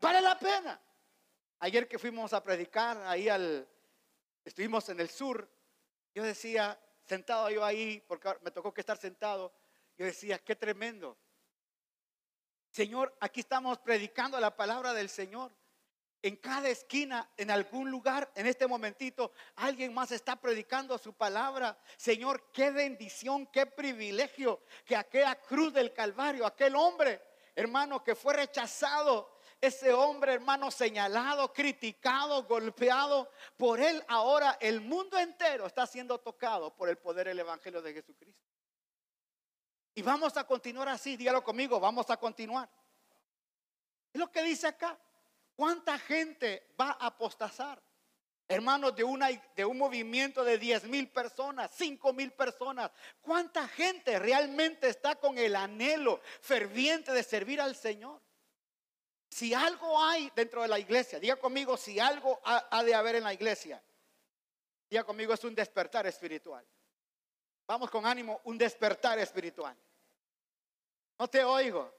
[0.00, 0.80] Vale la pena.
[1.64, 3.66] Ayer que fuimos a predicar ahí al
[4.44, 5.48] estuvimos en el sur,
[6.14, 9.50] yo decía, sentado yo ahí, porque me tocó que estar sentado,
[9.96, 11.16] yo decía, qué tremendo
[12.68, 15.52] Señor, aquí estamos predicando la palabra del Señor.
[16.20, 21.78] En cada esquina, en algún lugar, en este momentito, alguien más está predicando su palabra.
[21.96, 27.22] Señor, qué bendición, qué privilegio que aquella cruz del Calvario, aquel hombre,
[27.54, 29.33] hermano, que fue rechazado,
[29.66, 36.74] ese hombre, hermano, señalado, criticado, golpeado, por él ahora el mundo entero está siendo tocado
[36.74, 38.42] por el poder del Evangelio de Jesucristo.
[39.94, 42.68] Y vamos a continuar así, dígalo conmigo, vamos a continuar.
[44.12, 44.98] Es lo que dice acá.
[45.54, 47.80] ¿Cuánta gente va a apostazar?
[48.46, 52.90] Hermanos, de, una, de un movimiento de 10 mil personas, 5 mil personas.
[53.22, 58.20] ¿Cuánta gente realmente está con el anhelo ferviente de servir al Señor?
[59.34, 63.24] Si algo hay dentro de la iglesia, diga conmigo, si algo ha, de haber en
[63.24, 63.82] la iglesia,
[64.88, 66.64] diga conmigo, es un despertar espiritual.
[67.66, 69.76] Vamos con ánimo, un despertar espiritual.
[71.18, 71.92] No te oigo.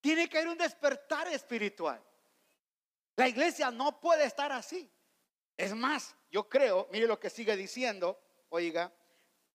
[0.00, 2.00] Tiene que haber un despertar espiritual.
[3.16, 4.88] La iglesia no puede estar así.
[5.56, 8.16] Es más, yo creo, mire lo que sigue diciendo,
[8.50, 8.92] oiga,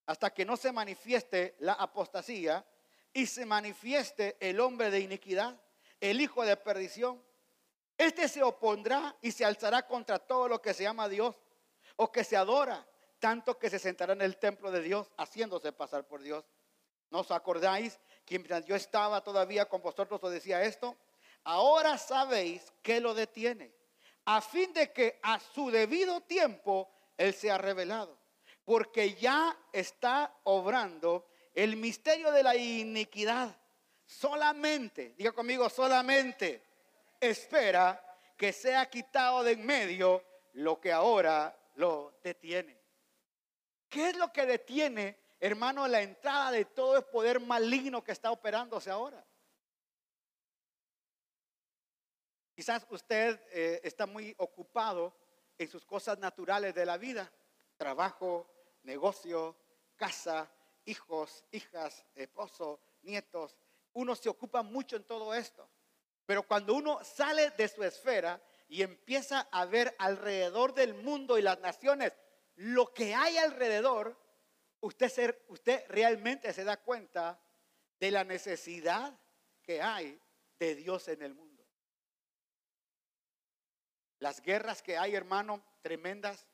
[0.06, 2.68] hasta que no se manifieste la apostasía
[3.14, 5.60] y se manifieste el hombre de iniquidad,
[6.02, 7.24] el hijo de perdición.
[7.98, 11.36] Este se opondrá y se alzará contra todo lo que se llama Dios
[11.96, 12.86] o que se adora,
[13.20, 16.44] tanto que se sentará en el templo de Dios haciéndose pasar por Dios.
[17.12, 20.98] ¿No os acordáis que mientras yo estaba todavía con vosotros os decía esto?
[21.44, 23.72] Ahora sabéis que lo detiene,
[24.26, 28.18] a fin de que a su debido tiempo Él sea revelado,
[28.66, 33.56] porque ya está obrando el misterio de la iniquidad.
[34.06, 36.64] Solamente, diga conmigo, solamente
[37.20, 38.04] espera
[38.38, 42.78] que sea quitado de en medio lo que ahora lo detiene.
[43.90, 48.32] ¿Qué es lo que detiene hermano, la entrada de todo el poder maligno que está
[48.32, 49.22] operándose ahora.
[52.56, 55.14] Quizás usted eh, está muy ocupado
[55.58, 57.30] en sus cosas naturales de la vida,
[57.76, 58.50] trabajo,
[58.84, 59.58] negocio,
[59.98, 60.50] casa,
[60.86, 63.58] hijos, hijas, esposo, nietos.
[63.94, 65.70] Uno se ocupa mucho en todo esto.
[66.26, 71.42] Pero cuando uno sale de su esfera y empieza a ver alrededor del mundo y
[71.42, 72.14] las naciones
[72.56, 74.18] lo que hay alrededor,
[74.82, 77.40] usted, usted realmente se da cuenta
[78.00, 79.18] de la necesidad
[79.62, 80.20] que hay
[80.60, 81.66] de Dios en el mundo.
[84.20, 86.48] Las guerras que hay, hermano, tremendas.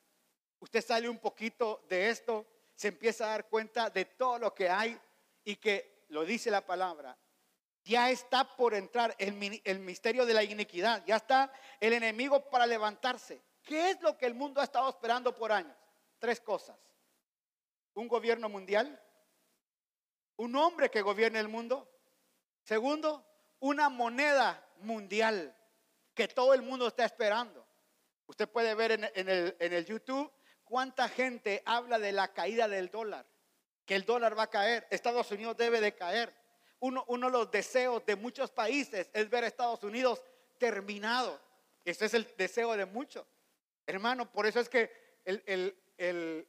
[0.59, 2.45] Usted sale un poquito de esto,
[2.79, 4.97] se empieza a dar cuenta de todo lo que hay
[5.43, 7.17] y que, lo dice la palabra,
[7.83, 9.33] ya está por entrar el,
[9.79, 13.41] misterio de la iniquidad, ya está el enemigo para levantarse.
[13.63, 15.75] ¿Qué es lo que el mundo ha estado esperando por años?
[16.19, 16.77] Tres cosas.
[17.95, 18.97] Un gobierno mundial,
[20.37, 21.85] un hombre que gobierne el mundo.
[22.63, 23.25] Segundo,
[23.59, 25.53] una moneda mundial
[26.13, 27.67] que todo el mundo está esperando.
[28.25, 30.31] Usted puede ver en, en el YouTube
[30.69, 33.25] cuánta gente habla de la caída del dólar,
[33.85, 36.33] que el dólar va a caer, Estados Unidos debe de caer.
[36.79, 40.21] Uno, uno de los deseos de muchos países es ver a Estados Unidos
[40.59, 41.41] terminado.
[41.83, 43.25] Ese es el deseo de muchos.
[43.87, 44.91] Hermano, por eso es que
[45.25, 46.47] el, el, el,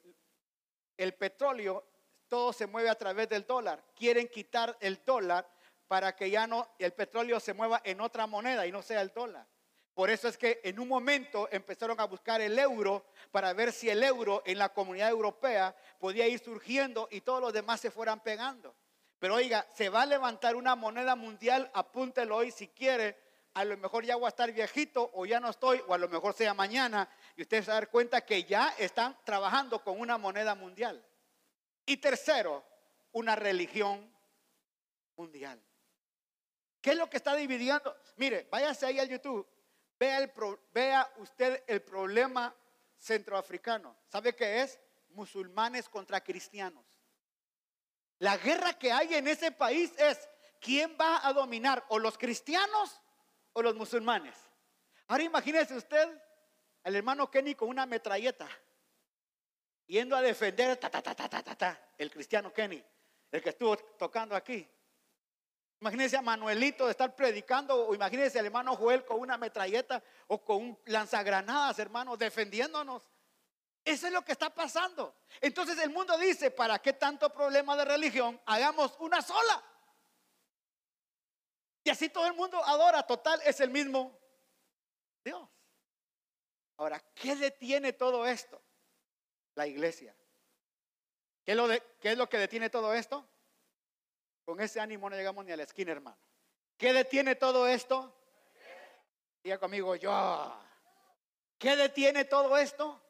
[0.98, 1.85] el petróleo,
[2.28, 3.83] todo se mueve a través del dólar.
[3.96, 5.50] Quieren quitar el dólar
[5.88, 9.12] para que ya no el petróleo se mueva en otra moneda y no sea el
[9.14, 9.48] dólar.
[9.94, 13.90] Por eso es que en un momento empezaron a buscar el euro para ver si
[13.90, 18.20] el euro en la comunidad europea podía ir surgiendo y todos los demás se fueran
[18.20, 18.74] pegando.
[19.18, 23.18] Pero oiga, se va a levantar una moneda mundial, apúntelo hoy si quiere.
[23.55, 26.09] A lo mejor ya voy a estar viejito o ya no estoy, o a lo
[26.09, 30.00] mejor sea mañana, y usted se va a dar cuenta que ya están trabajando con
[30.00, 31.05] una moneda mundial.
[31.85, 32.64] Y tercero,
[33.12, 34.11] una religión
[35.16, 35.61] mundial.
[36.81, 37.94] ¿Qué es lo que está dividiendo?
[38.16, 39.46] Mire, váyase ahí al YouTube,
[40.72, 42.54] vea, usted el problema
[42.98, 43.96] centroafricano.
[44.08, 44.80] ¿Sabe qué es?
[45.10, 46.84] Musulmanes contra cristianos.
[48.18, 50.28] La guerra que hay en ese país es
[50.60, 53.00] quién va a dominar, o los cristianos
[53.52, 54.34] o los musulmanes.
[55.08, 56.08] Ahora imagínese usted
[56.84, 58.48] al hermano Kenny con una metralleta,
[59.86, 62.82] yendo a defender ta, ta, ta, el cristiano Kenny,
[63.32, 64.66] el que estuvo tocando aquí.
[65.80, 70.44] Imagínense a Manuelito de estar predicando, o imagínense al hermano Joel con una metralleta o
[70.44, 73.08] con un lanzagranadas, hermano, defendiéndonos.
[73.82, 75.16] Eso es lo que está pasando.
[75.40, 78.38] Entonces el mundo dice, ¿para qué tanto problema de religión?
[78.44, 79.64] Hagamos una sola.
[81.82, 84.18] Y así todo el mundo adora, total, es el mismo
[85.24, 85.48] Dios.
[86.76, 88.62] Ahora, ¿qué detiene todo esto?
[89.54, 90.14] La iglesia.
[91.42, 93.26] ¿Qué es lo, ¿qué es lo que detiene todo esto?
[94.50, 96.18] Con ese ánimo no llegamos ni a la esquina, hermano.
[96.76, 98.12] ¿Qué detiene todo esto?
[99.44, 100.60] Diga conmigo, yo.
[101.56, 103.00] ¿Qué detiene todo esto?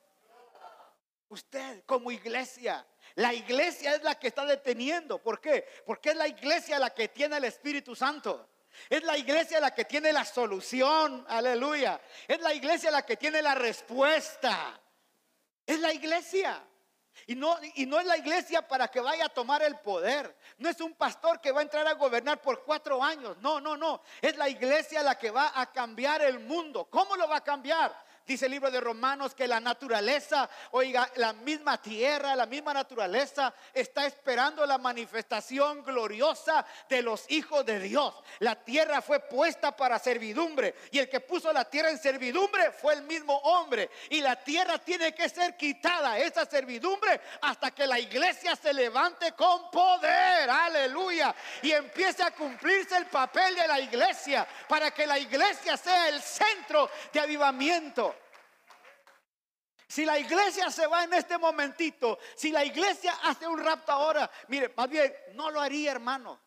[1.31, 2.87] Usted como iglesia.
[3.15, 5.17] La iglesia es la que está deteniendo.
[5.17, 5.67] ¿Por qué?
[5.87, 8.51] Porque es la iglesia la que tiene el Espíritu Santo.
[8.91, 11.25] Es la iglesia la que tiene la solución.
[11.27, 12.03] Aleluya.
[12.29, 14.79] Es la iglesia la que tiene la respuesta.
[15.65, 16.63] Es la iglesia.
[17.27, 20.37] Y no, y no es la iglesia para que vaya a tomar el poder.
[20.59, 23.37] No es un pastor que va a entrar a gobernar por cuatro años.
[23.39, 24.03] No, no, no.
[24.21, 26.87] Es la iglesia la que va a cambiar el mundo.
[26.91, 27.95] ¿Cómo lo va a cambiar?
[28.27, 33.53] Dice el libro de Romanos que la naturaleza, oiga, la misma tierra, la misma naturaleza
[33.75, 38.15] está esperando la manifestación gloriosa de los hijos de Dios.
[38.39, 42.95] La tierra fue puesta para servidumbre y el que puso la tierra en servidumbre fue
[42.95, 43.91] el mismo hombre.
[44.11, 49.33] Y la tierra tiene que ser quitada, esa servidumbre, hasta que la iglesia se levante
[49.33, 50.49] con poder.
[50.49, 51.35] Aleluya.
[51.63, 56.21] Y empiece a cumplirse el papel de la iglesia para que la iglesia sea el
[56.21, 58.20] centro de avivamiento.
[59.91, 64.31] Si la iglesia se va en este momentito, si la iglesia hace un rapto ahora,
[64.47, 66.41] mire, más bien no lo haría, hermano.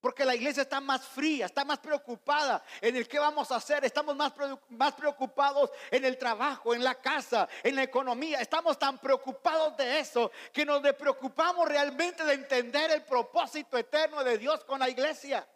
[0.00, 3.84] Porque la iglesia está más fría, está más preocupada en el que vamos a hacer.
[3.84, 4.32] Estamos más,
[4.70, 8.40] más preocupados en el trabajo, en la casa, en la economía.
[8.40, 14.38] Estamos tan preocupados de eso que nos preocupamos realmente de entender el propósito eterno de
[14.38, 15.48] Dios con la iglesia.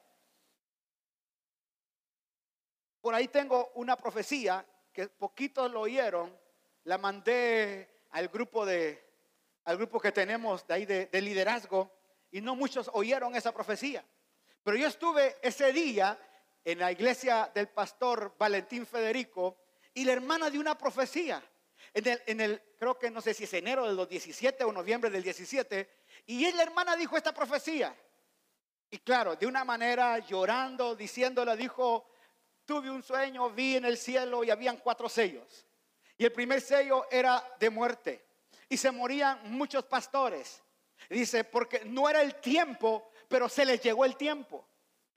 [3.00, 6.41] Por ahí tengo una profecía que poquitos lo oyeron
[6.84, 9.02] la mandé al grupo, de,
[9.64, 11.90] al grupo que tenemos de ahí de, de liderazgo
[12.30, 14.04] y no muchos oyeron esa profecía.
[14.62, 16.18] Pero yo estuve ese día
[16.64, 19.58] en la iglesia del pastor Valentín Federico
[19.94, 21.42] y la hermana de una profecía.
[21.94, 25.10] En el, en el, creo que no sé si es enero del 17 o noviembre
[25.10, 25.88] del 17,
[26.26, 27.94] y la hermana dijo esta profecía.
[28.90, 32.06] Y claro, de una manera llorando, diciéndola, dijo,
[32.64, 35.66] tuve un sueño, vi en el cielo y habían cuatro sellos.
[36.18, 38.24] Y el primer sello era de muerte.
[38.68, 40.62] Y se morían muchos pastores.
[41.08, 44.66] Dice, porque no era el tiempo, pero se les llegó el tiempo.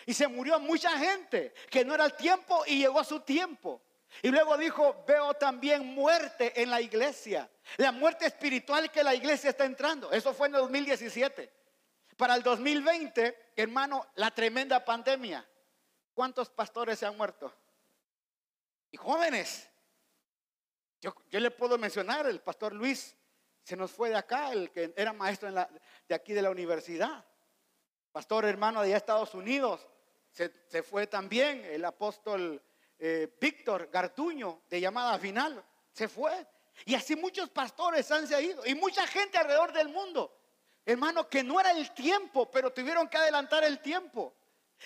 [0.05, 3.81] Y se murió mucha gente que no era el tiempo y llegó su tiempo.
[4.21, 7.49] Y luego dijo, veo también muerte en la iglesia.
[7.77, 10.11] La muerte espiritual que la iglesia está entrando.
[10.11, 11.51] Eso fue en el 2017.
[12.15, 15.45] Para el 2020, hermano, la tremenda pandemia.
[16.13, 17.53] ¿Cuántos pastores se han muerto?
[18.91, 19.69] Y jóvenes.
[21.29, 23.15] Yo, le puedo mencionar, el pastor Luis
[23.63, 27.23] se nos fue de acá, el que era maestro de aquí de la universidad.
[28.11, 29.85] Pastor hermano de Estados Unidos,
[30.31, 30.49] se,
[30.83, 32.61] fue también el apóstol
[32.97, 36.45] eh, Víctor Gartuño de llamada final, se fue.
[36.85, 40.35] Y así muchos pastores han se ido y mucha gente alrededor del mundo.
[40.85, 44.33] Hermano, que no era el tiempo, pero tuvieron que adelantar el tiempo.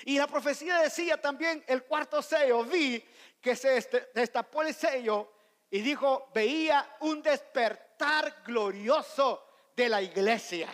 [0.06, 3.04] Y la profecía decía también el cuarto sello, vi
[3.42, 5.32] que se este, destapó el sello
[5.72, 10.70] y dijo, veía un despertar glorioso de la iglesia.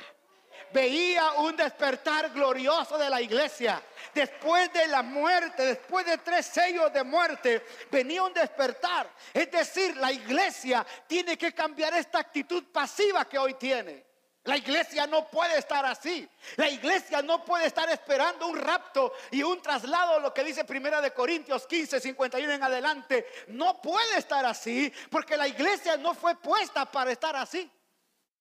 [0.71, 3.81] Veía un despertar glorioso de la iglesia.
[4.13, 9.09] Después de la muerte, después de tres sellos de muerte, venía un despertar.
[9.33, 14.14] Es decir, la iglesia tiene que cambiar esta actitud pasiva que hoy tiene.
[14.45, 16.27] La iglesia no puede estar así.
[16.55, 21.01] La iglesia no puede estar esperando un rapto y un traslado, lo que dice Primera
[21.01, 23.25] de Corintios 15, 51 en adelante.
[23.47, 27.69] No puede estar así porque la iglesia no fue puesta para estar así.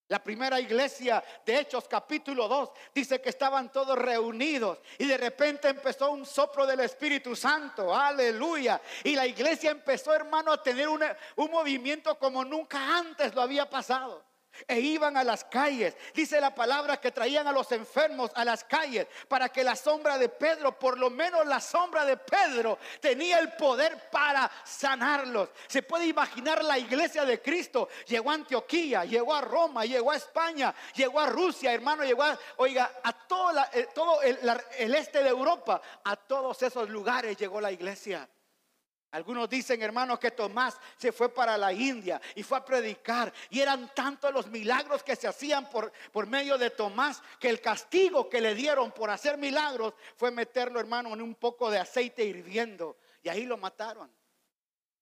[0.09, 5.69] La primera iglesia de Hechos capítulo 2 dice que estaban todos reunidos y de repente
[5.69, 8.79] empezó un soplo del Espíritu Santo, aleluya.
[9.05, 14.34] Y la iglesia empezó, hermano, a tener un movimiento como nunca antes lo había pasado
[14.67, 15.97] e iban a las calles.
[16.15, 20.19] Dice la palabra que traían a los enfermos a las calles para que la sombra
[20.19, 25.51] de Pedro, por lo menos la sombra de Pedro, tenía el poder para sanarlos.
[25.67, 27.89] Se puede imaginar la iglesia de Cristo.
[28.07, 32.39] Llegó a Antioquía, llegó a Roma, llegó a España, llegó a Rusia, hermano, llegó a,
[32.57, 33.11] oiga, a
[33.73, 38.29] eh, todo el este de Europa, a todos esos lugares llegó la iglesia.
[39.15, 43.33] Algunos dicen, hermanos, que Tomás se fue para la India y fue a predicar.
[43.49, 47.61] Y eran tantos los milagros que se hacían por, por medio de Tomás que el
[47.61, 52.25] castigo que le dieron por hacer milagros fue meterlo, hermano, en un poco de aceite
[52.25, 52.97] hirviendo.
[53.23, 54.11] Y ahí lo mataron.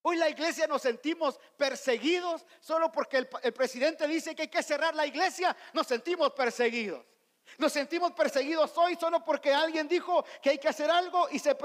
[0.03, 4.95] Hoy la iglesia nos sentimos perseguidos solo porque el, presidente dice que hay que cerrar
[4.95, 5.57] la iglesia.
[5.73, 7.03] Nos sentimos perseguidos.
[7.59, 11.57] Nos sentimos perseguidos hoy solo porque alguien dijo que hay que hacer algo y se,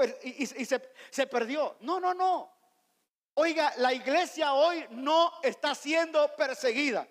[1.10, 1.76] se, perdió.
[1.80, 2.52] No, no, no.
[3.34, 7.08] Oiga, la iglesia hoy no está siendo perseguida.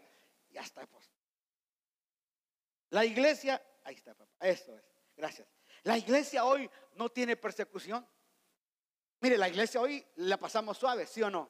[0.50, 1.10] Ya está, pues.
[2.90, 4.48] La iglesia, ahí está, papá.
[4.48, 4.84] Eso es.
[5.16, 5.48] Gracias.
[5.84, 8.08] La iglesia hoy no tiene persecución.
[9.20, 11.50] Mire, la iglesia hoy la pasamos suave, ¿sí o no?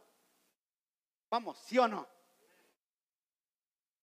[1.30, 2.08] Vamos, ¿sí o no?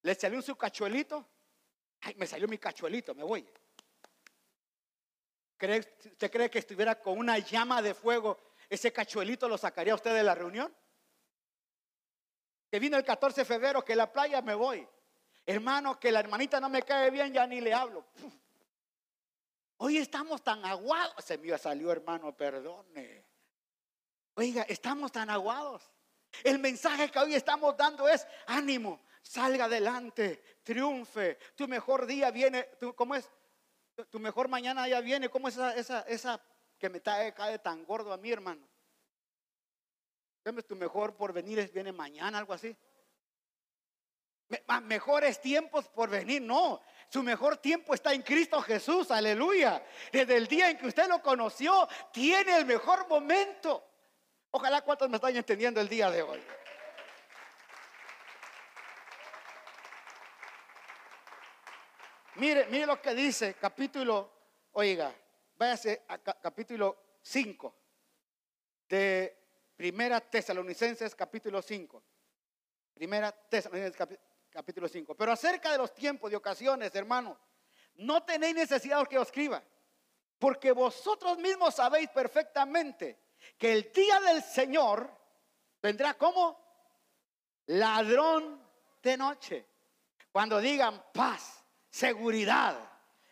[0.02, 1.26] Le salió su cachuelito
[2.04, 3.46] Ay, me salió mi cachuelito, me voy.
[5.58, 8.38] ¿Usted cree que estuviera con una llama de fuego,
[8.68, 10.74] ese cachuelito lo sacaría usted de la reunión?
[12.70, 14.86] Que vino el 14 de febrero, que la playa me voy.
[15.46, 18.04] Hermano, que la hermanita no me cae bien, ya ni le hablo.
[19.78, 21.24] Hoy estamos tan aguados.
[21.24, 23.24] Se me salió, hermano, perdone.
[24.34, 25.90] Oiga, estamos tan aguados.
[26.42, 32.68] El mensaje que hoy estamos dando es ánimo salga adelante, triunfe, tu mejor día viene,
[32.94, 33.28] ¿cómo es?
[34.10, 36.40] Tu mejor mañana ya viene, ¿cómo es esa, esa, esa
[36.78, 38.68] que me cae, tan gordo a mí, hermano?
[40.68, 42.76] Tu mejor porvenir viene mañana, algo así.
[44.82, 46.82] Mejores tiempos por venir, no.
[47.08, 49.82] Su mejor tiempo está en Cristo Jesús, aleluya.
[50.12, 53.88] Desde el día en que usted lo conoció, tiene el mejor momento.
[54.50, 56.42] Ojalá cuántos me están entendiendo el día de hoy.
[62.36, 64.30] Mire, mire lo que dice capítulo,
[64.72, 65.14] oiga,
[65.56, 67.74] váyase a capítulo 5
[68.88, 69.44] de
[69.76, 72.02] Primera Tesalonicenses capítulo 5.
[72.92, 74.08] Primera Tesalonicenses
[74.50, 75.14] capítulo 5.
[75.14, 77.38] Pero acerca de los tiempos y ocasiones, hermano,
[77.96, 79.62] no tenéis necesidad de que os escriba,
[80.36, 83.16] porque vosotros mismos sabéis perfectamente
[83.56, 85.08] que el día del Señor
[85.80, 86.58] vendrá como
[87.66, 88.60] ladrón
[89.00, 89.66] de noche.
[90.32, 91.63] Cuando digan paz
[91.94, 92.76] seguridad,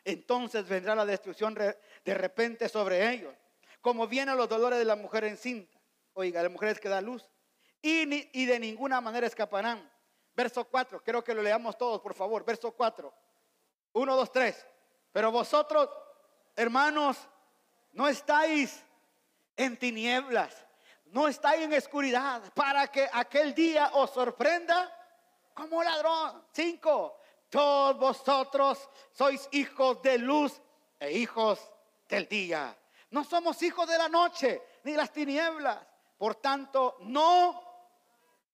[0.04, 3.34] entonces vendrá la destrucción de repente sobre ellos.
[3.80, 5.76] Como vienen los dolores de la mujer encinta.
[6.12, 7.28] Oiga, las mujeres que da luz.
[7.80, 9.90] Y, y de ninguna manera escaparán.
[10.34, 12.44] Verso 4, quiero que lo leamos todos, por favor.
[12.44, 13.12] Verso 4.
[13.94, 14.66] 1, 2, 3.
[15.10, 15.90] Pero vosotros,
[16.54, 17.18] hermanos,
[17.90, 18.84] no estáis
[19.56, 20.64] en tinieblas,
[21.06, 24.96] no estáis en oscuridad, para que aquel día os sorprenda
[25.52, 26.44] como ladrón.
[26.52, 27.21] 5
[27.52, 30.58] todos vosotros sois hijos de luz
[30.98, 31.60] e hijos
[32.08, 32.74] del día.
[33.10, 35.78] No somos hijos de la noche ni las tinieblas.
[36.16, 37.62] Por tanto, no,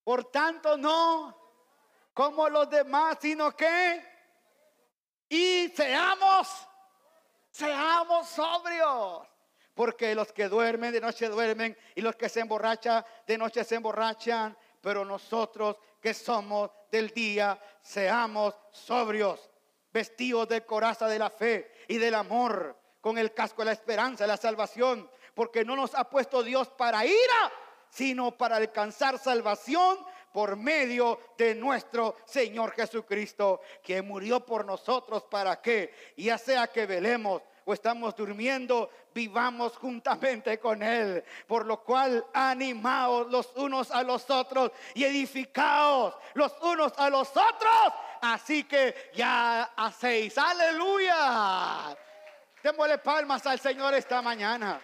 [0.02, 1.38] por tanto, no
[2.12, 4.04] como los demás, sino que
[5.28, 6.48] y seamos,
[7.52, 9.28] seamos sobrios.
[9.74, 13.76] Porque los que duermen de noche duermen y los que se emborrachan de noche se
[13.76, 14.58] emborrachan.
[14.80, 19.50] Pero nosotros que somos del día, seamos sobrios,
[19.92, 24.24] vestidos de coraza de la fe y del amor, con el casco de la esperanza,
[24.24, 25.10] de la salvación.
[25.34, 27.52] Porque no nos ha puesto Dios para ira,
[27.90, 29.98] sino para alcanzar salvación
[30.32, 36.86] por medio de nuestro Señor Jesucristo, que murió por nosotros para que, ya sea que
[36.86, 41.24] velemos o estamos durmiendo, vivamos juntamente con Él.
[41.48, 47.28] Por lo cual, animaos los unos a los otros y edificaos los unos a los
[47.30, 47.92] otros.
[48.20, 51.96] Así que ya hacéis, aleluya.
[52.62, 54.80] Démosle palmas al Señor esta mañana.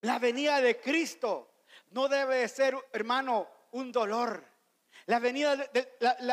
[0.00, 1.50] La venida de Cristo
[1.90, 4.44] no debe ser, hermano, un dolor.
[5.08, 5.56] La venida,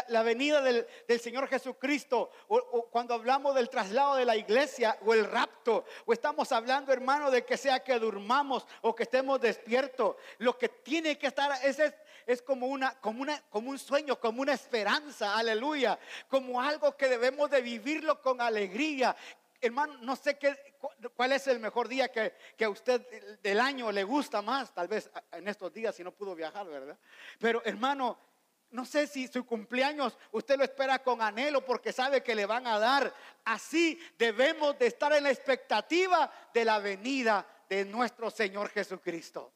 [0.09, 0.85] la, venida del,
[1.21, 6.51] Señor Jesucristo, o, cuando hablamos del traslado de la iglesia o el rapto, o estamos
[6.51, 11.27] hablando, hermano, de que sea que durmamos o que estemos despiertos, lo que tiene que
[11.27, 11.81] estar es,
[12.27, 15.97] es, como, una, como, una, como un sueño, como una esperanza, aleluya,
[16.27, 19.15] como algo que debemos de vivirlo con alegría,
[19.61, 20.75] hermano, no sé qué,
[21.15, 25.09] cuál es el mejor día que, a usted del año le gusta más, tal vez
[25.31, 26.97] en estos días si no pudo viajar, ¿verdad?
[27.39, 28.34] Pero hermano,
[28.75, 32.67] no sé si su cumpleaños usted lo espera con anhelo porque sabe que le van
[32.67, 33.13] a dar.
[33.45, 39.53] Así debemos de estar en la expectativa de la venida de nuestro Señor Jesucristo.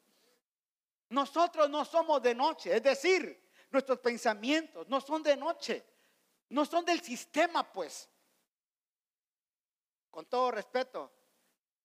[1.10, 5.84] Nosotros no somos de noche, es decir, nuestros pensamientos no son de noche,
[6.50, 8.10] no son del sistema, pues
[10.10, 11.12] con todo respeto,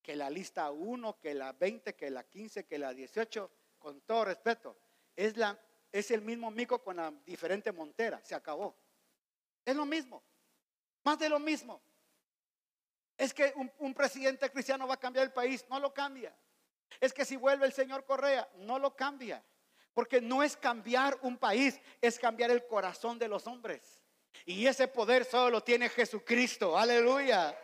[0.00, 4.26] que la lista 1, que la 20, que la 15, que la 18, con todo
[4.26, 4.76] respeto,
[5.16, 5.58] es, la,
[5.94, 8.76] es el mismo mico con la diferente montera, se acabó.
[9.64, 10.24] Es lo mismo,
[11.04, 11.80] más de lo mismo.
[13.16, 16.36] Es que un, un, presidente cristiano va a cambiar el país, no lo cambia.
[17.00, 19.44] Es que si vuelve el señor Correa, no lo cambia.
[19.92, 24.00] Porque no es cambiar un país, es cambiar el corazón de los hombres.
[24.44, 26.76] Y ese poder solo lo tiene Jesucristo.
[26.76, 27.56] Aleluya.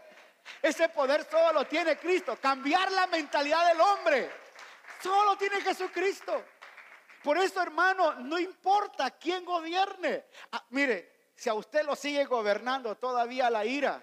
[0.62, 2.38] Ese poder solo tiene Cristo.
[2.40, 4.30] Cambiar la mentalidad del hombre.
[5.02, 6.44] Solo tiene Jesucristo.
[7.22, 10.26] Por eso, hermano, no importa quién gobierne.
[10.52, 14.02] Ah, mire, si a usted lo sigue gobernando todavía la ira,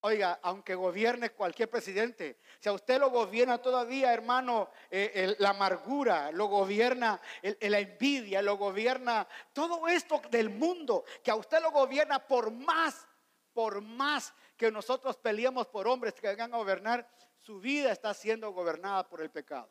[0.00, 6.32] oiga, aunque gobierne cualquier presidente, si a usted lo gobierna todavía, hermano, eh, la amargura,
[6.32, 12.18] lo gobierna la envidia, lo gobierna todo esto del mundo, que a usted lo gobierna
[12.18, 13.06] por más,
[13.52, 17.08] por más que nosotros peleamos por hombres que vengan a gobernar,
[17.40, 19.70] su vida está siendo gobernada por el pecado.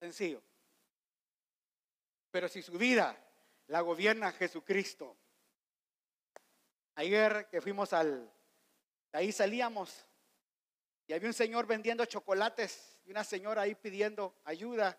[0.00, 0.42] Sencillo.
[2.32, 3.16] Pero si su vida
[3.68, 5.16] la gobierna Jesucristo,
[6.96, 8.28] ayer que fuimos al,
[9.12, 10.04] ahí salíamos
[11.06, 14.98] y había un señor vendiendo chocolates y una señora ahí pidiendo ayuda.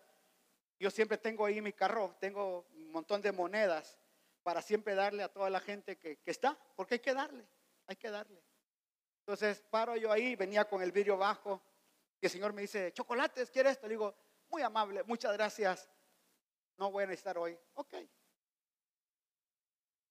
[0.78, 3.98] Yo siempre tengo ahí mi carro, tengo un montón de monedas
[4.42, 7.46] para siempre darle a toda la gente que, que está, porque hay que darle
[7.86, 8.42] hay que darle.
[9.20, 11.62] Entonces paro yo ahí, venía con el vidrio bajo,
[12.20, 13.86] y el Señor me dice, chocolates, ¿quieres esto?
[13.86, 14.14] Le digo,
[14.52, 15.88] muy amable, muchas gracias,
[16.76, 17.58] no voy a necesitar hoy.
[17.74, 17.94] Ok.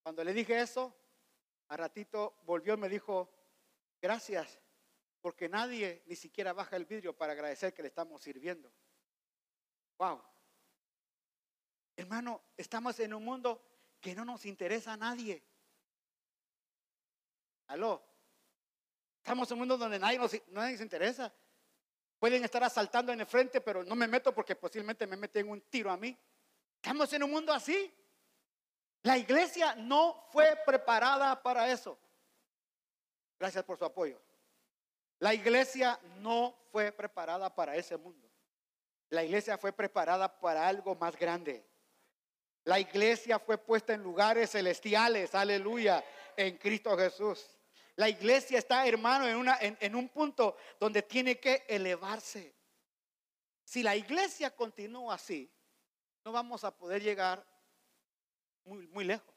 [0.02, 0.92] Cuando le dije eso,
[1.68, 3.32] a ratito volvió y me dijo,
[4.00, 4.60] gracias,
[5.20, 8.72] porque nadie ni siquiera baja el vidrio para agradecer que le estamos sirviendo.
[9.96, 10.20] Wow.
[11.94, 13.62] Hermano, estamos en un mundo
[14.00, 15.40] que no nos interesa a nadie.
[17.68, 18.04] Aló.
[19.18, 21.32] Estamos en un mundo donde nadie nos, nadie se interesa.
[22.22, 25.60] Pueden estar asaltando en el frente, pero no me meto porque posiblemente me meten un
[25.62, 26.16] tiro a mí.
[26.76, 27.92] Estamos en un mundo así.
[29.02, 31.98] La iglesia no fue preparada para eso.
[33.40, 34.22] Gracias por su apoyo.
[35.18, 38.30] La iglesia no fue preparada para ese mundo.
[39.10, 41.66] La iglesia fue preparada para algo más grande.
[42.62, 46.04] La iglesia fue puesta en lugares celestiales, aleluya,
[46.36, 47.44] en Cristo Jesús.
[47.96, 52.54] La iglesia está, hermano, en, una, en, un punto donde tiene que elevarse.
[53.64, 55.52] Si la iglesia continúa así,
[56.24, 57.46] no vamos a poder llegar
[58.64, 59.34] muy, muy lejos.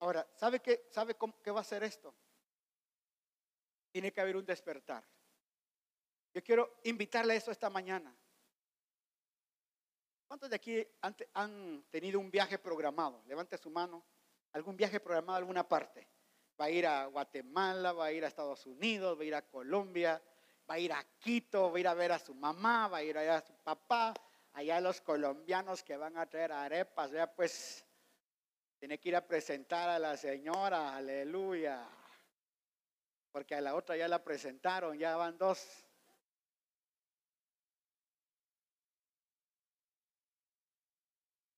[0.00, 2.14] Ahora, ¿sabe qué, sabe cómo, qué va a hacer esto?
[3.90, 5.04] Tiene que haber un despertar.
[6.34, 8.14] Yo quiero invitarle a eso esta mañana.
[10.28, 10.86] ¿Cuántos de aquí
[11.32, 13.22] han, tenido un viaje programado?
[13.26, 14.04] Levante su mano.
[14.52, 16.08] ¿Algún viaje programado a alguna parte?
[16.60, 19.42] Va a ir a Guatemala, va a ir a Estados Unidos, va a ir a
[19.42, 20.20] Colombia.
[20.68, 23.02] va a ir a Quito, va a ir a ver a su mamá, va a
[23.02, 24.12] ir a ver a su papá,
[24.52, 27.84] allá los colombianos que van a traer arepas, ya pues
[28.78, 31.88] tiene que ir a presentar a la señora, aleluya.
[33.32, 35.84] Porque a la otra ya la presentaron, ya van dos.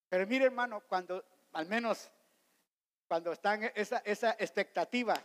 [0.08, 2.10] Pero mire hermano, cuando al menos
[3.10, 5.20] cuando están esa, esa expectativa,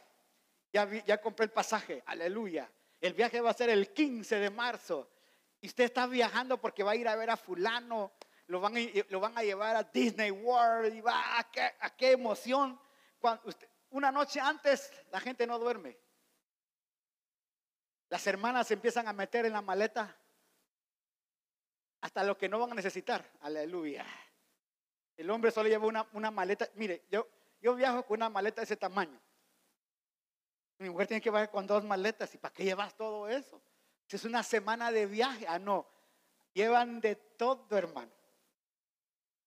[0.74, 2.68] ya, ya compré el pasaje, aleluya.
[3.00, 5.08] El viaje va a ser el 15 de marzo.
[5.62, 8.14] Y usted está viajando porque va a ir a ver a fulano,
[8.48, 8.80] lo van a,
[9.10, 12.82] lo van a llevar a Disney World y va a qué, a qué emoción.
[13.20, 13.44] Cuando
[13.92, 15.96] una noche antes la gente no duerme.
[18.10, 20.18] Las hermanas se empiezan a meter en la maleta
[22.02, 23.24] hasta lo que no van a necesitar.
[23.42, 24.04] Aleluya.
[25.16, 26.68] El hombre solo lleva una, una maleta.
[26.74, 27.28] Mire, yo,
[27.66, 29.20] yo viajo con una maleta de ese tamaño.
[30.78, 32.32] Mi mujer tiene que viajar con dos maletas.
[32.36, 33.60] ¿Y para qué llevas todo eso?
[34.06, 35.48] Si es una semana de viaje.
[35.48, 35.90] Ah, no.
[36.54, 38.12] Llevan de todo, hermano.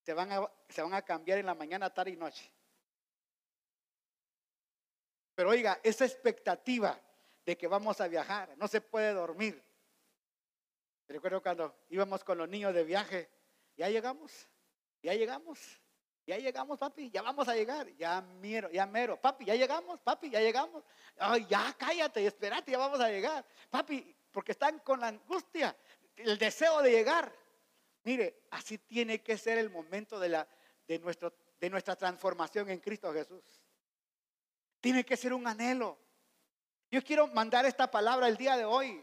[0.02, 2.52] Se van a, se van a cambiar en la mañana, tarde y noche.
[5.36, 7.00] Pero oiga, esa expectativa
[7.46, 9.62] de que vamos a viajar, no se puede dormir.
[11.06, 13.30] Recuerdo cuando íbamos con los niños de viaje,
[13.76, 14.48] ya llegamos,
[15.04, 15.80] ya llegamos.
[16.28, 17.88] Ya llegamos, papi, ya vamos a llegar.
[17.96, 19.18] Ya miro, ya mero.
[19.18, 20.84] Papi, ya llegamos, papi, ya llegamos.
[21.16, 23.42] Ay, ya cállate y espérate, ya vamos a llegar.
[23.70, 25.74] Papi, porque están con la angustia,
[26.16, 27.34] el deseo de llegar.
[28.04, 30.46] Mire, así tiene que ser el momento de, la,
[30.86, 33.42] de, nuestro, de nuestra transformación en Cristo Jesús.
[34.82, 35.98] Tiene que ser un anhelo.
[36.90, 39.02] Yo quiero mandar esta palabra el día de hoy.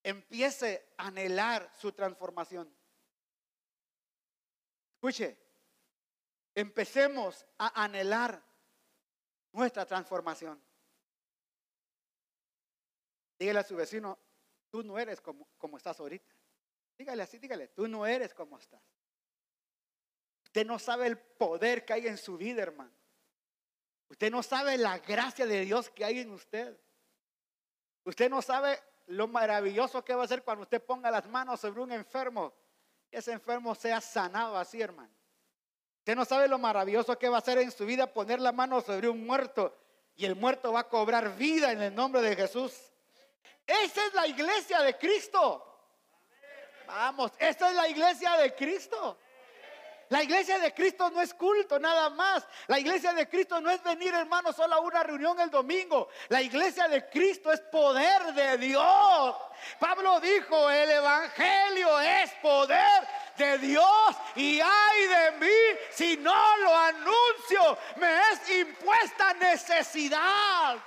[0.00, 2.72] Empiece a anhelar su transformación.
[4.94, 5.45] Escuche,
[6.56, 8.42] empecemos a anhelar
[9.52, 10.60] nuestra transformación.
[13.38, 14.18] Dígale a su vecino,
[14.70, 16.34] tú no eres como, como estás ahorita.
[16.96, 18.82] Dígale así, dígale, tú no eres como estás.
[20.44, 22.96] Usted no sabe el poder que hay en su vida, hermano.
[24.08, 26.80] Usted no sabe la gracia de Dios que hay en usted.
[28.04, 31.82] Usted no sabe lo maravilloso que va a ser cuando usted ponga las manos sobre
[31.82, 32.54] un enfermo
[33.10, 35.15] y ese enfermo sea sanado así, hermano.
[36.06, 38.80] Usted no sabe lo maravilloso que va a ser en su vida poner la mano
[38.80, 39.76] sobre un muerto
[40.14, 42.72] y el muerto va a cobrar vida en el nombre de Jesús.
[43.66, 45.66] Esa es la iglesia de Cristo.
[46.86, 49.18] Vamos, esa es la iglesia de Cristo.
[50.08, 52.46] La iglesia de Cristo no es culto nada más.
[52.68, 56.08] La iglesia de Cristo no es venir, hermano, solo a una reunión el domingo.
[56.28, 59.34] La iglesia de Cristo es poder de Dios.
[59.80, 66.76] Pablo dijo, el Evangelio es poder de Dios y ay de mí si no lo
[66.76, 67.78] anuncio.
[67.96, 70.78] Me es impuesta necesidad.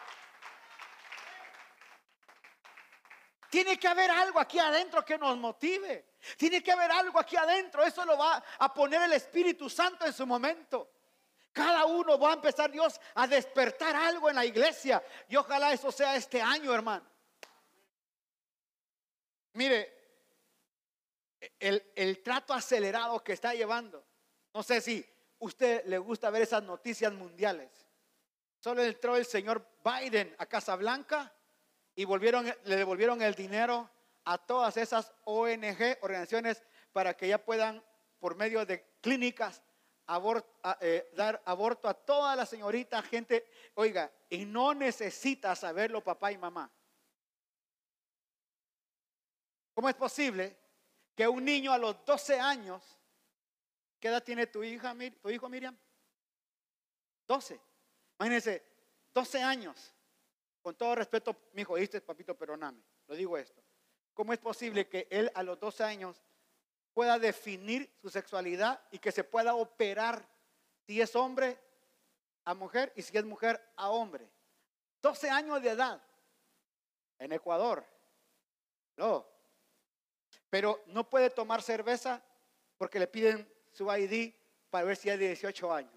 [3.49, 6.09] Tiene que haber algo aquí adentro que nos motive.
[6.37, 7.83] Tiene que haber algo aquí adentro.
[7.83, 10.91] Eso lo va a poner el Espíritu Santo en su momento.
[11.51, 15.03] Cada uno va a empezar Dios a despertar algo en la iglesia.
[15.27, 17.05] Y ojalá eso sea este año, hermano.
[19.53, 19.98] Mire,
[21.59, 24.05] el, el trato acelerado que está llevando.
[24.53, 25.05] No sé si
[25.39, 27.69] usted le gusta ver esas noticias mundiales.
[28.59, 31.33] Solo entró el señor Biden a Casa Blanca
[31.95, 33.89] y volvieron, le devolvieron el dinero
[34.25, 36.61] a todas esas ONG, organizaciones,
[36.91, 37.83] para que ya puedan,
[38.19, 39.63] por medio de clínicas,
[40.81, 43.49] eh, dar aborto a toda la señorita, gente.
[43.75, 46.69] Oiga, y no necesita saberlo papá y mamá.
[49.73, 50.57] ¿Cómo es posible
[51.19, 52.81] que un niño a los 12 años,
[53.99, 55.77] ¿qué edad tiene tu hija, tu hijo Miriam?
[57.27, 57.59] 12.
[58.17, 58.63] Imagínense,
[59.13, 59.93] 12 años.
[60.61, 62.81] Con todo respeto, mi hijo, ¿viste, papito, perdóname.
[63.05, 63.61] Lo digo esto.
[64.13, 66.23] ¿Cómo es posible que él a los 12 años
[66.93, 70.25] pueda definir su sexualidad y que se pueda operar
[70.87, 71.59] si es hombre
[72.45, 74.31] a mujer y si es mujer a hombre?
[75.01, 76.01] 12 años de edad
[77.17, 77.85] en Ecuador.
[78.95, 79.38] No.
[80.49, 82.23] Pero no puede tomar cerveza
[82.77, 84.33] porque le piden su ID
[84.69, 85.93] para ver si es de 18 años.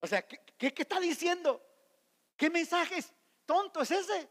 [0.00, 1.62] O sea, ¿qué, está diciendo?
[2.36, 3.04] ¿Qué mensaje
[3.44, 4.28] tonto es ese?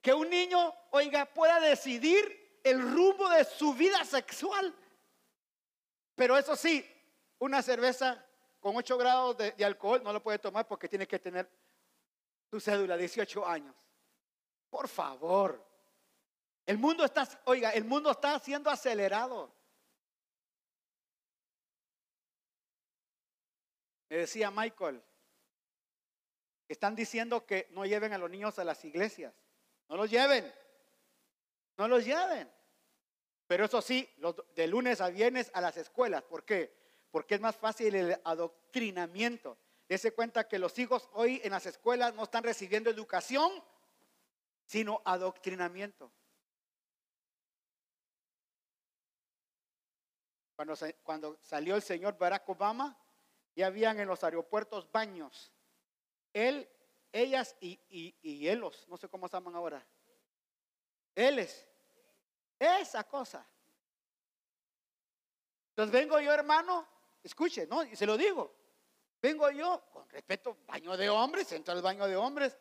[0.00, 4.74] Que un niño, oiga, pueda decidir el rumbo de su vida sexual.
[6.14, 6.86] Pero eso sí,
[7.38, 8.24] una cerveza
[8.60, 11.50] con 8 grados de, alcohol no lo puede tomar porque tiene que tener
[12.50, 13.74] su cédula, 18 años.
[14.70, 15.73] Por favor.
[16.66, 19.52] El mundo está, oiga, el mundo está siendo acelerado.
[24.08, 25.02] Me decía Michael,
[26.68, 29.34] están diciendo que no lleven a los niños a las iglesias
[29.88, 30.50] No los lleven.
[31.76, 32.50] No los lleven.
[33.46, 34.08] Pero eso sí,
[34.54, 36.22] de lunes a viernes a las escuelas.
[36.22, 36.74] ¿Por qué?
[37.10, 39.58] Porque es más fácil el adoctrinamiento.
[39.86, 43.52] Dese cuenta que los hijos hoy en las escuelas no están recibiendo educación,
[44.64, 46.10] sino adoctrinamiento.
[50.56, 52.96] Cuando, cuando salió el señor Barack Obama,
[53.54, 55.52] ya habían en los aeropuertos baños.
[56.32, 56.68] Él,
[57.12, 59.86] ellas y, y, y élos, no sé cómo se llaman ahora.
[61.14, 61.68] Éles.
[62.58, 63.46] Esa cosa.
[65.70, 66.86] Entonces vengo yo, hermano,
[67.22, 67.82] escuche, ¿no?
[67.84, 68.54] Y se lo digo.
[69.20, 72.56] Vengo yo, con respeto, baño de hombres, entro al baño de hombres.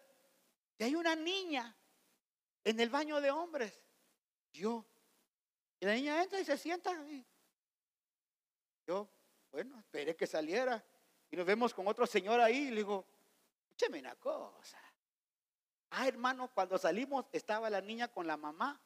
[0.77, 1.75] Y hay una niña
[2.63, 3.83] en el baño de hombres.
[4.51, 4.85] Yo.
[5.79, 6.91] Y la niña entra y se sienta.
[7.09, 7.25] Y
[8.85, 9.09] yo,
[9.51, 10.83] bueno, esperé que saliera.
[11.29, 12.67] Y nos vemos con otro señor ahí.
[12.67, 13.05] Y le digo,
[13.61, 14.79] escúcheme una cosa.
[15.91, 18.81] Ah, hermano, cuando salimos estaba la niña con la mamá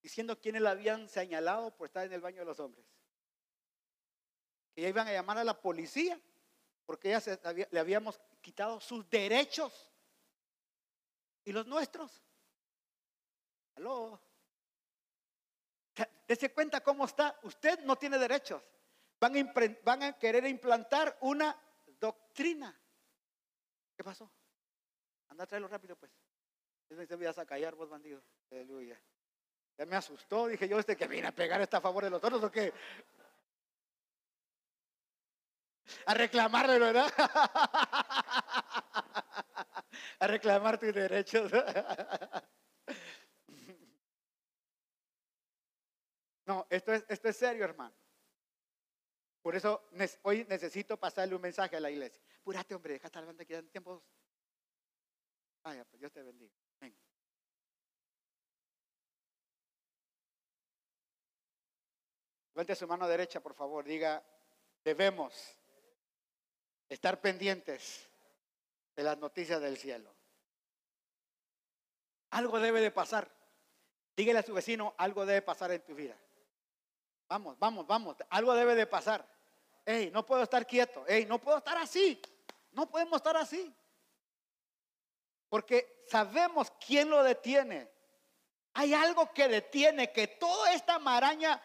[0.00, 2.84] diciendo quiénes la habían señalado por estar en el baño de los hombres.
[4.74, 6.20] Que ya iban a llamar a la policía
[6.86, 7.20] porque ella
[7.70, 9.92] le habíamos quitado sus derechos
[11.44, 12.22] y los nuestros.
[13.76, 14.20] Aló.
[16.26, 17.38] Dese cuenta cómo está.
[17.42, 18.62] Usted no tiene derechos.
[19.20, 21.54] Van a, querer implantar una
[22.00, 22.74] doctrina.
[23.94, 24.32] ¿Qué pasó?
[25.28, 26.10] Anda a traerlo rápido, pues.
[26.88, 28.22] Te voy a callar, vos bandido.
[28.50, 28.98] Aleluya.
[29.76, 30.46] Ya me asustó.
[30.46, 32.72] Dije yo, este que viene a pegar está a favor de los otros o qué?
[36.06, 37.12] A reclamarle, ¿verdad?
[40.20, 41.52] A reclamar tus derechos.
[46.46, 47.94] No, esto es, esto es serio, hermano.
[49.42, 49.88] Por eso
[50.22, 52.22] hoy necesito pasarle un mensaje a la iglesia.
[52.42, 54.02] Púrate, hombre, deja estar hablando aquí en tiempos.
[55.62, 56.54] Vaya, pues Dios te bendiga.
[56.80, 56.96] Ven.
[62.54, 63.84] Levante su mano derecha, por favor.
[63.84, 64.22] Diga,
[64.84, 65.56] debemos
[66.88, 68.10] estar pendientes
[68.94, 70.14] de las noticias del cielo.
[72.30, 73.30] Algo debe de pasar.
[74.14, 76.18] Dígale a su vecino, algo debe pasar en tu vida.
[77.30, 78.16] Vamos, vamos, vamos.
[78.28, 79.24] Algo debe de pasar.
[79.86, 81.06] Ey, no puedo estar quieto.
[81.06, 82.20] Ey, no puedo estar así.
[82.72, 83.72] No podemos estar así.
[85.48, 87.88] Porque sabemos quién lo detiene.
[88.74, 91.62] Hay algo que detiene que toda esta maraña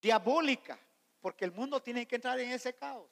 [0.00, 0.78] diabólica,
[1.20, 3.10] porque el mundo tiene que entrar en ese caos.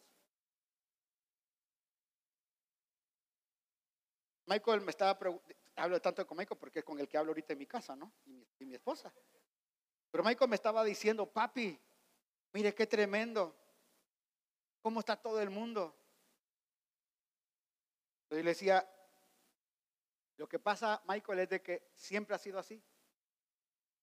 [4.47, 5.19] Michael me estaba
[5.77, 8.11] hablo tanto con Michael porque es con el que hablo ahorita en mi casa, ¿no?
[8.59, 9.13] y mi esposa.
[10.11, 11.79] Pero Michael me estaba diciendo, papi,
[12.53, 13.55] mire qué tremendo.
[14.81, 15.95] ¿Cómo está todo el mundo?
[18.31, 18.89] Y le decía,
[20.37, 22.83] lo que pasa, Michael, es de que siempre ha sido así.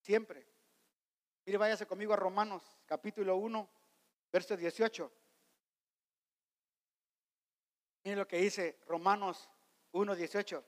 [0.02, 0.48] Siempre.
[1.46, 3.70] Mire, váyase conmigo a Romanos, capítulo 1,
[4.32, 5.12] verso 18.
[8.04, 9.50] Mire lo que dice Romanos
[9.92, 10.66] 1, 18.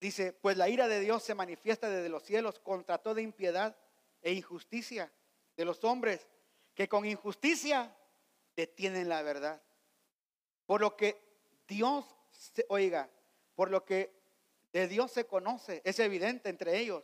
[0.00, 3.76] Dice, pues la ira de Dios se manifiesta desde los cielos contra toda impiedad
[4.22, 5.10] e injusticia
[5.56, 6.26] de los hombres
[6.74, 7.92] que con injusticia
[8.54, 9.60] detienen la verdad.
[10.66, 11.20] Por lo que
[11.66, 13.10] Dios, se, oiga,
[13.56, 14.12] por lo que
[14.72, 17.02] de Dios se conoce, es evidente entre ellos,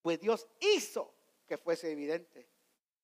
[0.00, 1.12] pues Dios hizo
[1.46, 2.48] que fuese evidente.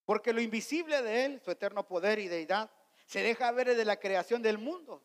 [0.06, 2.70] Porque lo invisible de Él, su eterno poder y deidad,
[3.04, 5.02] se deja ver desde la creación del mundo,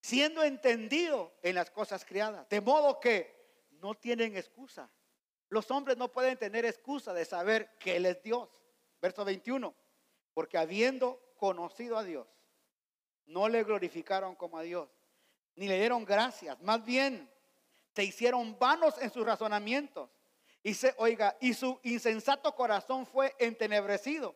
[0.00, 2.48] siendo entendido en las cosas creadas.
[2.48, 3.35] De modo que
[3.80, 4.90] no tienen excusa.
[5.48, 8.48] Los hombres no pueden tener excusa de saber que Él es Dios.
[9.00, 9.74] Verso 21.
[10.34, 12.26] Porque habiendo conocido a Dios,
[13.26, 14.88] no le glorificaron como a Dios,
[15.54, 16.60] ni le dieron gracias.
[16.62, 17.30] Más bien,
[17.94, 20.10] se hicieron vanos en sus razonamientos.
[20.62, 24.34] Y se, oiga, y su insensato corazón fue entenebrecido.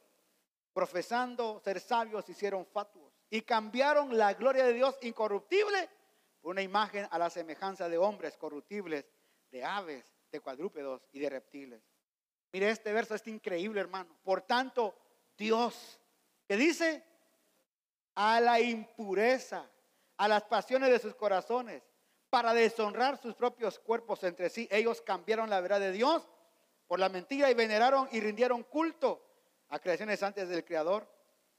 [0.72, 3.12] Profesando ser sabios, hicieron fatuos.
[3.28, 5.88] Y cambiaron la gloria de Dios incorruptible
[6.41, 9.05] por una imagen a la semejanza de hombres corruptibles
[9.51, 11.82] de aves, de cuadrúpedos y de reptiles.
[12.53, 14.16] Mire este verso, es increíble, hermano.
[14.22, 14.96] Por tanto,
[15.36, 16.01] Dios,
[16.46, 17.05] que dice,
[18.14, 19.70] a la impureza,
[20.16, 21.82] a las pasiones de sus corazones,
[22.28, 26.28] para deshonrar sus propios cuerpos entre sí, ellos cambiaron la verdad de Dios
[26.86, 29.24] por la mentira y veneraron y rindieron culto
[29.68, 31.09] a creaciones antes del Creador,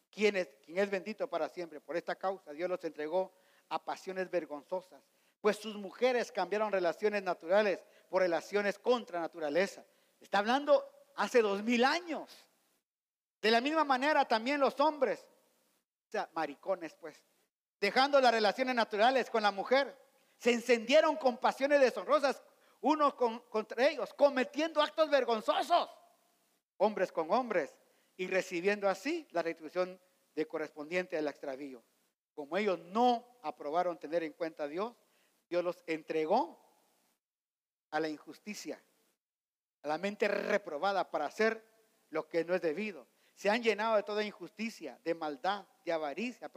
[0.10, 1.82] quien es, quien es bendito para siempre.
[1.82, 3.34] Por esta causa Dios los entregó
[3.70, 5.02] a pasiones vergonzosas
[5.42, 7.80] pues sus mujeres cambiaron relaciones naturales
[8.10, 9.84] por relaciones contra naturaleza.
[10.20, 12.30] Está hablando hace dos mil años.
[13.42, 15.28] De la misma manera también los hombres,
[16.08, 17.24] o sea, maricones pues,
[17.80, 19.98] dejando las relaciones naturales con la mujer,
[20.38, 22.42] se encendieron con pasiones deshonrosas
[22.82, 25.90] unos contra ellos, cometiendo actos vergonzosos,
[26.78, 27.76] hombres con hombres,
[28.18, 30.00] y recibiendo así la retribución
[30.36, 31.84] de correspondiente al extravío.
[32.34, 34.94] Como ellos no aprobaron tener en cuenta a Dios,
[35.52, 36.58] Dios los entregó
[37.90, 38.82] a la injusticia,
[39.82, 41.62] a la mente reprobada para hacer
[42.10, 43.06] lo que no es debido.
[43.36, 46.50] Se han llenado de toda injusticia, de maldad, de avaricia,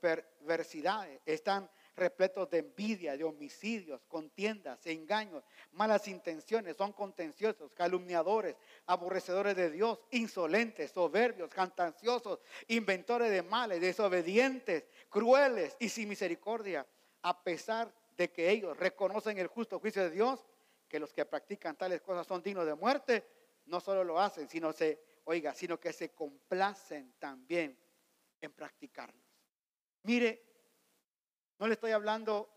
[0.00, 1.06] perversidad.
[1.26, 8.56] Están repletos de envidia, de homicidios, contiendas, engaños, malas intenciones, son contenciosos, calumniadores,
[8.86, 16.86] aborrecedores de Dios, insolentes, soberbios, cantanciosos, inventores de males, desobedientes, crueles y sin misericordia,
[17.26, 20.46] a pesar de que ellos reconocen el justo juicio de Dios,
[20.88, 23.26] que los que practican tales cosas son dignos de muerte,
[23.64, 27.76] no solo lo hacen, sino se, oiga, sino que se complacen también
[28.40, 29.24] en practicarlos.
[30.04, 30.40] Mire,
[31.58, 32.48] no le estoy hablando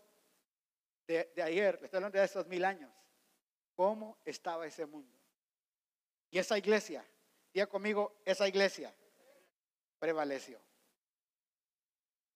[1.04, 2.92] de, ayer, le estoy hablando de esos mil años.
[3.74, 5.18] ¿Cómo estaba ese mundo?
[6.30, 7.04] Y esa iglesia,
[7.52, 8.94] diga conmigo, esa iglesia
[9.98, 10.60] prevaleció.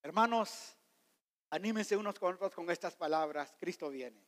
[0.02, 0.76] Hermanos,
[1.50, 3.54] anímense unos con otros con estas palabras.
[3.58, 4.20] Cristo viene.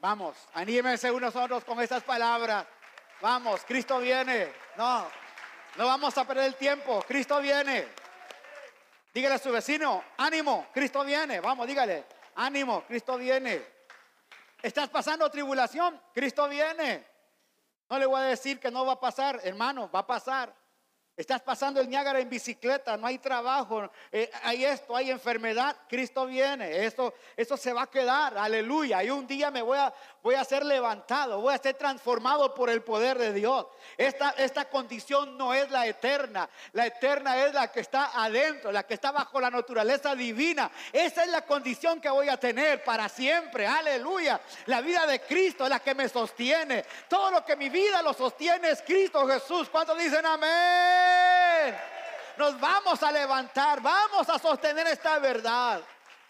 [0.00, 2.66] Vamos, anímense unos a otros con estas palabras.
[3.20, 4.52] Vamos, Cristo viene.
[4.76, 5.08] No,
[5.76, 7.02] no vamos a perder el tiempo.
[7.06, 7.88] Cristo viene.
[9.14, 11.38] Dígale a su vecino, ánimo, Cristo viene.
[11.40, 13.64] Vamos, dígale, ánimo, Cristo viene.
[14.60, 16.00] ¿Estás pasando tribulación?
[16.12, 17.06] Cristo viene.
[17.88, 20.52] No le voy a decir que no va a pasar, hermano, va a pasar.
[21.16, 26.26] Estás pasando el Niágara en bicicleta, no hay trabajo, eh, hay esto, hay enfermedad, Cristo
[26.26, 27.12] viene, eso,
[27.56, 29.00] se va a quedar, aleluya.
[29.04, 29.94] Y un día me voy a,
[30.24, 33.66] voy a ser levantado, voy a ser transformado por el poder de Dios.
[33.96, 38.82] Esta, esta condición no es la eterna, la eterna es la que está adentro, la
[38.82, 40.68] que está bajo la naturaleza divina.
[40.92, 44.40] Esa es la condición que voy a tener para siempre, aleluya.
[44.66, 46.84] La vida de Cristo es la que me sostiene.
[47.08, 49.70] Todo lo que mi vida lo sostiene es Cristo Jesús.
[49.70, 51.03] ¿Cuántos dicen amén?
[52.36, 55.82] Nos vamos a levantar, vamos a sostener esta verdad.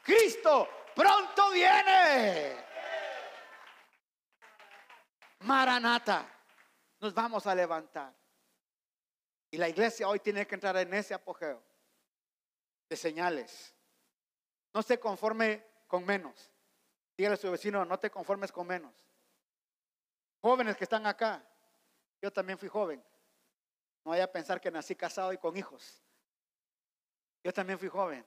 [0.03, 2.57] Cristo pronto viene.
[5.41, 6.27] Maranata,
[7.01, 8.12] nos vamos a levantar.
[9.51, 11.62] Y la iglesia hoy tiene que entrar en ese apogeo
[12.89, 13.75] de señales.
[14.72, 16.51] No se conforme con menos.
[17.16, 18.93] Dígale a su vecino, no te conformes con menos.
[20.41, 21.43] Jóvenes que están acá,
[22.20, 23.03] yo también fui joven.
[24.05, 26.02] No vaya a pensar que nací casado y con hijos.
[27.42, 28.24] Yo también fui joven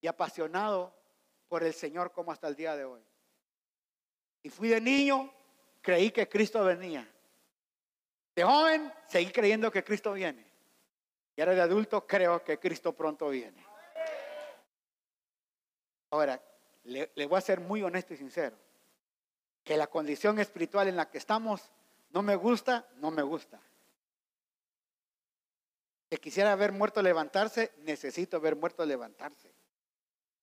[0.00, 0.94] y apasionado
[1.48, 3.02] por el Señor como hasta el día de hoy.
[4.42, 5.32] Y fui de niño,
[5.80, 7.08] creí que Cristo venía.
[8.34, 10.46] De joven, seguí creyendo que Cristo viene.
[11.36, 13.64] Y ahora de adulto, creo que Cristo pronto viene.
[16.10, 16.40] Ahora,
[16.84, 18.56] le, le, voy a ser muy honesto y sincero.
[19.62, 21.70] Que la condición espiritual en la que estamos
[22.10, 23.60] no me gusta, no me gusta
[26.08, 29.52] que quisiera ver muerto levantarse, necesito ver muerto levantarse.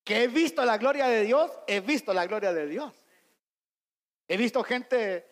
[0.03, 2.93] Que he visto la gloria de Dios, he visto la gloria de Dios.
[4.27, 5.25] He visto gente,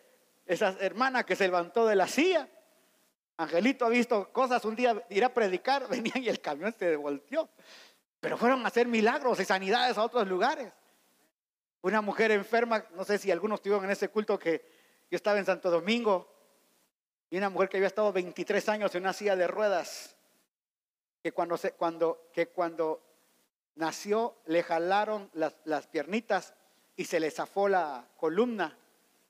[0.46, 2.50] esa hermana que se levantó de la silla.
[3.38, 7.50] Angelito ha visto cosas, un día ir a predicar, venía y el camión se volteó.
[8.20, 10.74] Pero fueron a hacer milagros y sanidades a otros lugares.
[11.82, 14.66] Una mujer enferma, no sé si algunos estuvieron en ese culto que
[15.12, 16.34] yo estaba en Santo Domingo,
[17.30, 20.16] y una mujer que había estado 23 años en una silla de ruedas,
[21.24, 23.02] que cuando, se, cuando, que cuando
[23.76, 26.54] nació le jalaron las, las piernitas
[26.98, 28.78] y se le zafó la columna.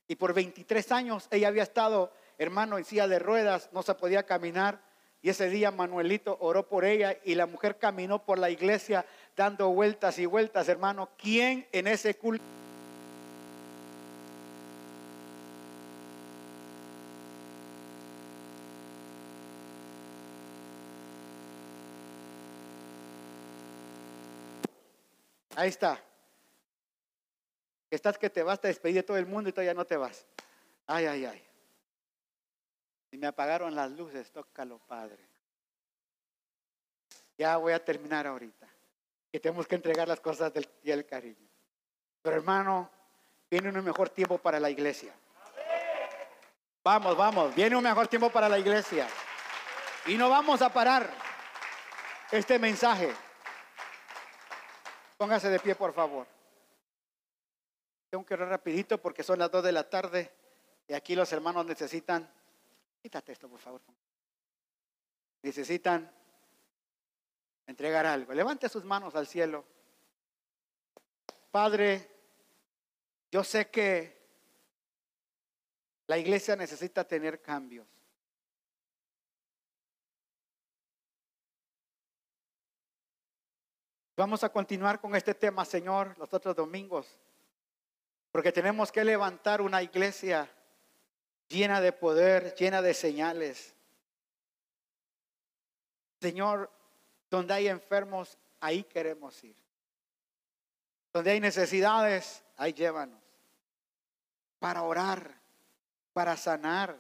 [0.08, 4.24] Y por 23 años ella había estado, hermano, en silla de ruedas, no se podía
[4.24, 4.82] caminar.
[5.22, 9.70] Y ese día Manuelito oró por ella y la mujer caminó por la iglesia dando
[9.70, 11.12] vueltas y vueltas, hermano.
[11.16, 12.44] ¿Quién en ese culto?
[25.56, 26.00] Ahí está.
[27.90, 30.26] Estás que te vas, te despedí de todo el mundo y todavía no te vas.
[30.88, 31.44] Ay, ay, ay.
[33.12, 35.24] Y me apagaron las luces, tócalo, Padre.
[37.38, 38.68] Ya voy a terminar ahorita.
[39.32, 41.48] Que tenemos que entregar las cosas del y el cariño.
[42.22, 42.90] Pero hermano,
[43.50, 45.14] viene un mejor tiempo para la iglesia.
[46.84, 49.08] Vamos, vamos, viene un mejor tiempo para la iglesia.
[50.08, 51.10] Y no vamos a parar
[52.32, 53.14] este mensaje.
[55.24, 56.28] Póngase de pie, por favor.
[58.10, 60.30] Tengo que ir rapidito porque son las dos de la tarde
[60.86, 62.30] y aquí los hermanos necesitan,
[63.02, 63.80] quítate esto, por favor.
[65.42, 66.12] Necesitan
[67.66, 68.34] entregar algo.
[68.34, 69.64] Levante sus manos al cielo.
[71.52, 72.06] Padre,
[73.32, 74.28] yo sé que
[76.08, 77.88] la iglesia necesita tener cambios.
[84.16, 87.18] Vamos a continuar con este tema, Señor, los otros domingos,
[88.32, 90.48] porque tenemos que levantar una iglesia
[91.48, 93.74] llena de poder, llena de señales.
[96.22, 96.70] Señor,
[97.32, 99.56] donde hay enfermos, ahí queremos ir.
[101.12, 103.22] Donde hay necesidades, ahí llévanos.
[104.60, 105.42] Para orar,
[106.14, 106.96] para sanar,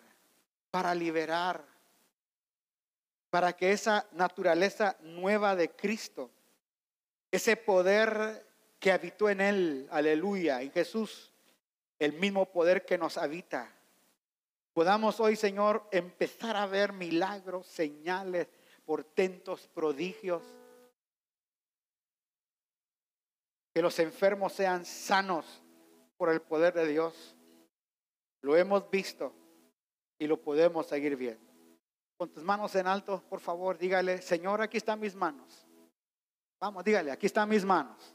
[0.72, 1.64] para liberar,
[3.30, 6.32] para que esa naturaleza nueva de Cristo,
[7.34, 8.46] ese poder
[8.80, 11.32] que habitó en Él, aleluya, en Jesús,
[11.98, 13.74] el mismo poder que nos habita,
[14.72, 18.48] podamos hoy, Señor, empezar a ver milagros, señales,
[18.86, 20.44] portentos, prodigios.
[23.74, 25.64] Que los enfermos sean sanos
[26.18, 27.36] por el poder de Dios.
[28.42, 29.34] Lo hemos visto
[30.20, 31.52] y lo podemos seguir viendo.
[32.16, 35.63] Con tus manos en alto, por favor, dígale, Señor, aquí están mis manos.
[36.60, 38.14] Vamos, dígale, aquí están mis manos.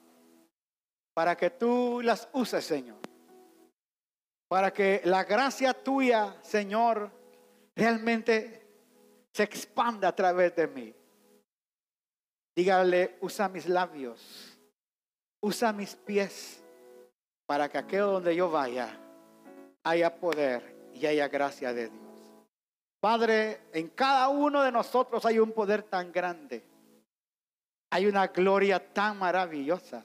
[1.15, 2.99] Para que tú las uses, Señor.
[4.49, 7.11] Para que la gracia tuya, Señor,
[7.77, 8.67] realmente
[9.33, 10.95] se expanda a través de mí.
[12.57, 14.59] Dígale, usa mis labios,
[15.41, 16.63] usa mis pies,
[17.47, 18.99] para que aquello donde yo vaya
[19.85, 22.03] haya poder y haya gracia de Dios.
[23.01, 26.65] Padre, en cada uno de nosotros hay un poder tan grande.
[27.91, 30.05] Hay una gloria tan maravillosa.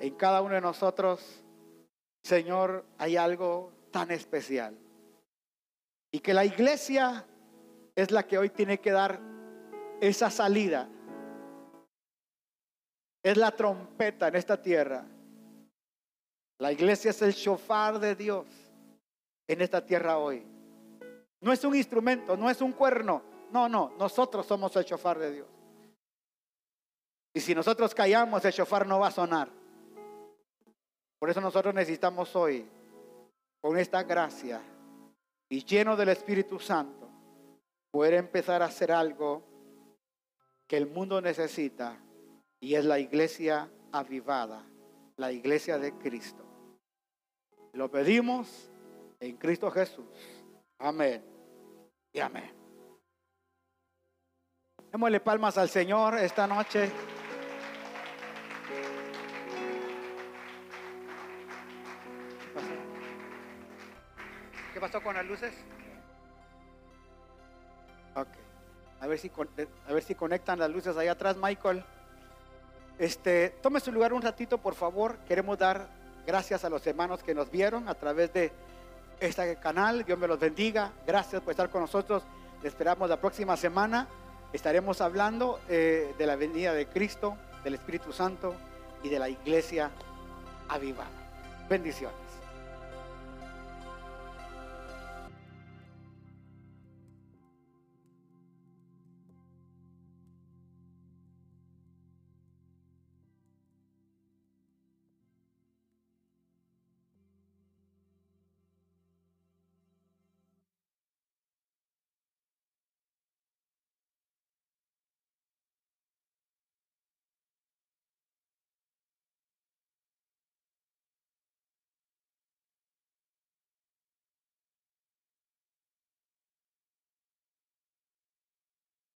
[0.00, 1.42] En cada uno de nosotros,
[2.22, 4.76] Señor, hay algo tan especial.
[6.12, 7.24] Y que la iglesia
[7.96, 9.20] es la que hoy tiene que dar
[10.00, 10.88] esa salida.
[13.22, 15.04] Es la trompeta en esta tierra.
[16.58, 18.46] La iglesia es el shofar de Dios
[19.46, 20.46] en esta tierra hoy.
[21.40, 23.22] No es un instrumento, no es un cuerno.
[23.50, 25.57] No, no, nosotros somos el shofar de Dios.
[27.34, 29.48] Y si nosotros callamos, el shofar no va a sonar.
[31.18, 32.66] Por eso nosotros necesitamos hoy,
[33.60, 34.60] con esta gracia
[35.48, 37.08] y lleno del Espíritu Santo,
[37.90, 39.42] poder empezar a hacer algo
[40.68, 41.98] que el mundo necesita
[42.60, 44.64] y es la iglesia avivada,
[45.16, 46.44] la iglesia de Cristo.
[47.72, 48.70] Lo pedimos
[49.20, 50.06] en Cristo Jesús.
[50.78, 51.24] Amén
[52.12, 52.52] y amén.
[54.92, 56.90] Démosle palmas al Señor esta noche.
[64.78, 65.52] ¿Qué pasó con las luces?
[68.14, 68.28] Ok.
[69.00, 69.28] A ver si,
[69.88, 71.82] a ver si conectan las luces ahí atrás, Michael.
[72.96, 75.18] Este, tome su lugar un ratito, por favor.
[75.26, 75.88] Queremos dar
[76.24, 78.52] gracias a los hermanos que nos vieron a través de
[79.18, 80.04] este canal.
[80.04, 80.92] Dios me los bendiga.
[81.04, 82.22] Gracias por estar con nosotros.
[82.62, 84.06] Les esperamos la próxima semana.
[84.52, 88.54] Estaremos hablando eh, de la venida de Cristo, del Espíritu Santo
[89.02, 89.90] y de la iglesia
[90.68, 91.10] avivada.
[91.68, 92.27] Bendiciones.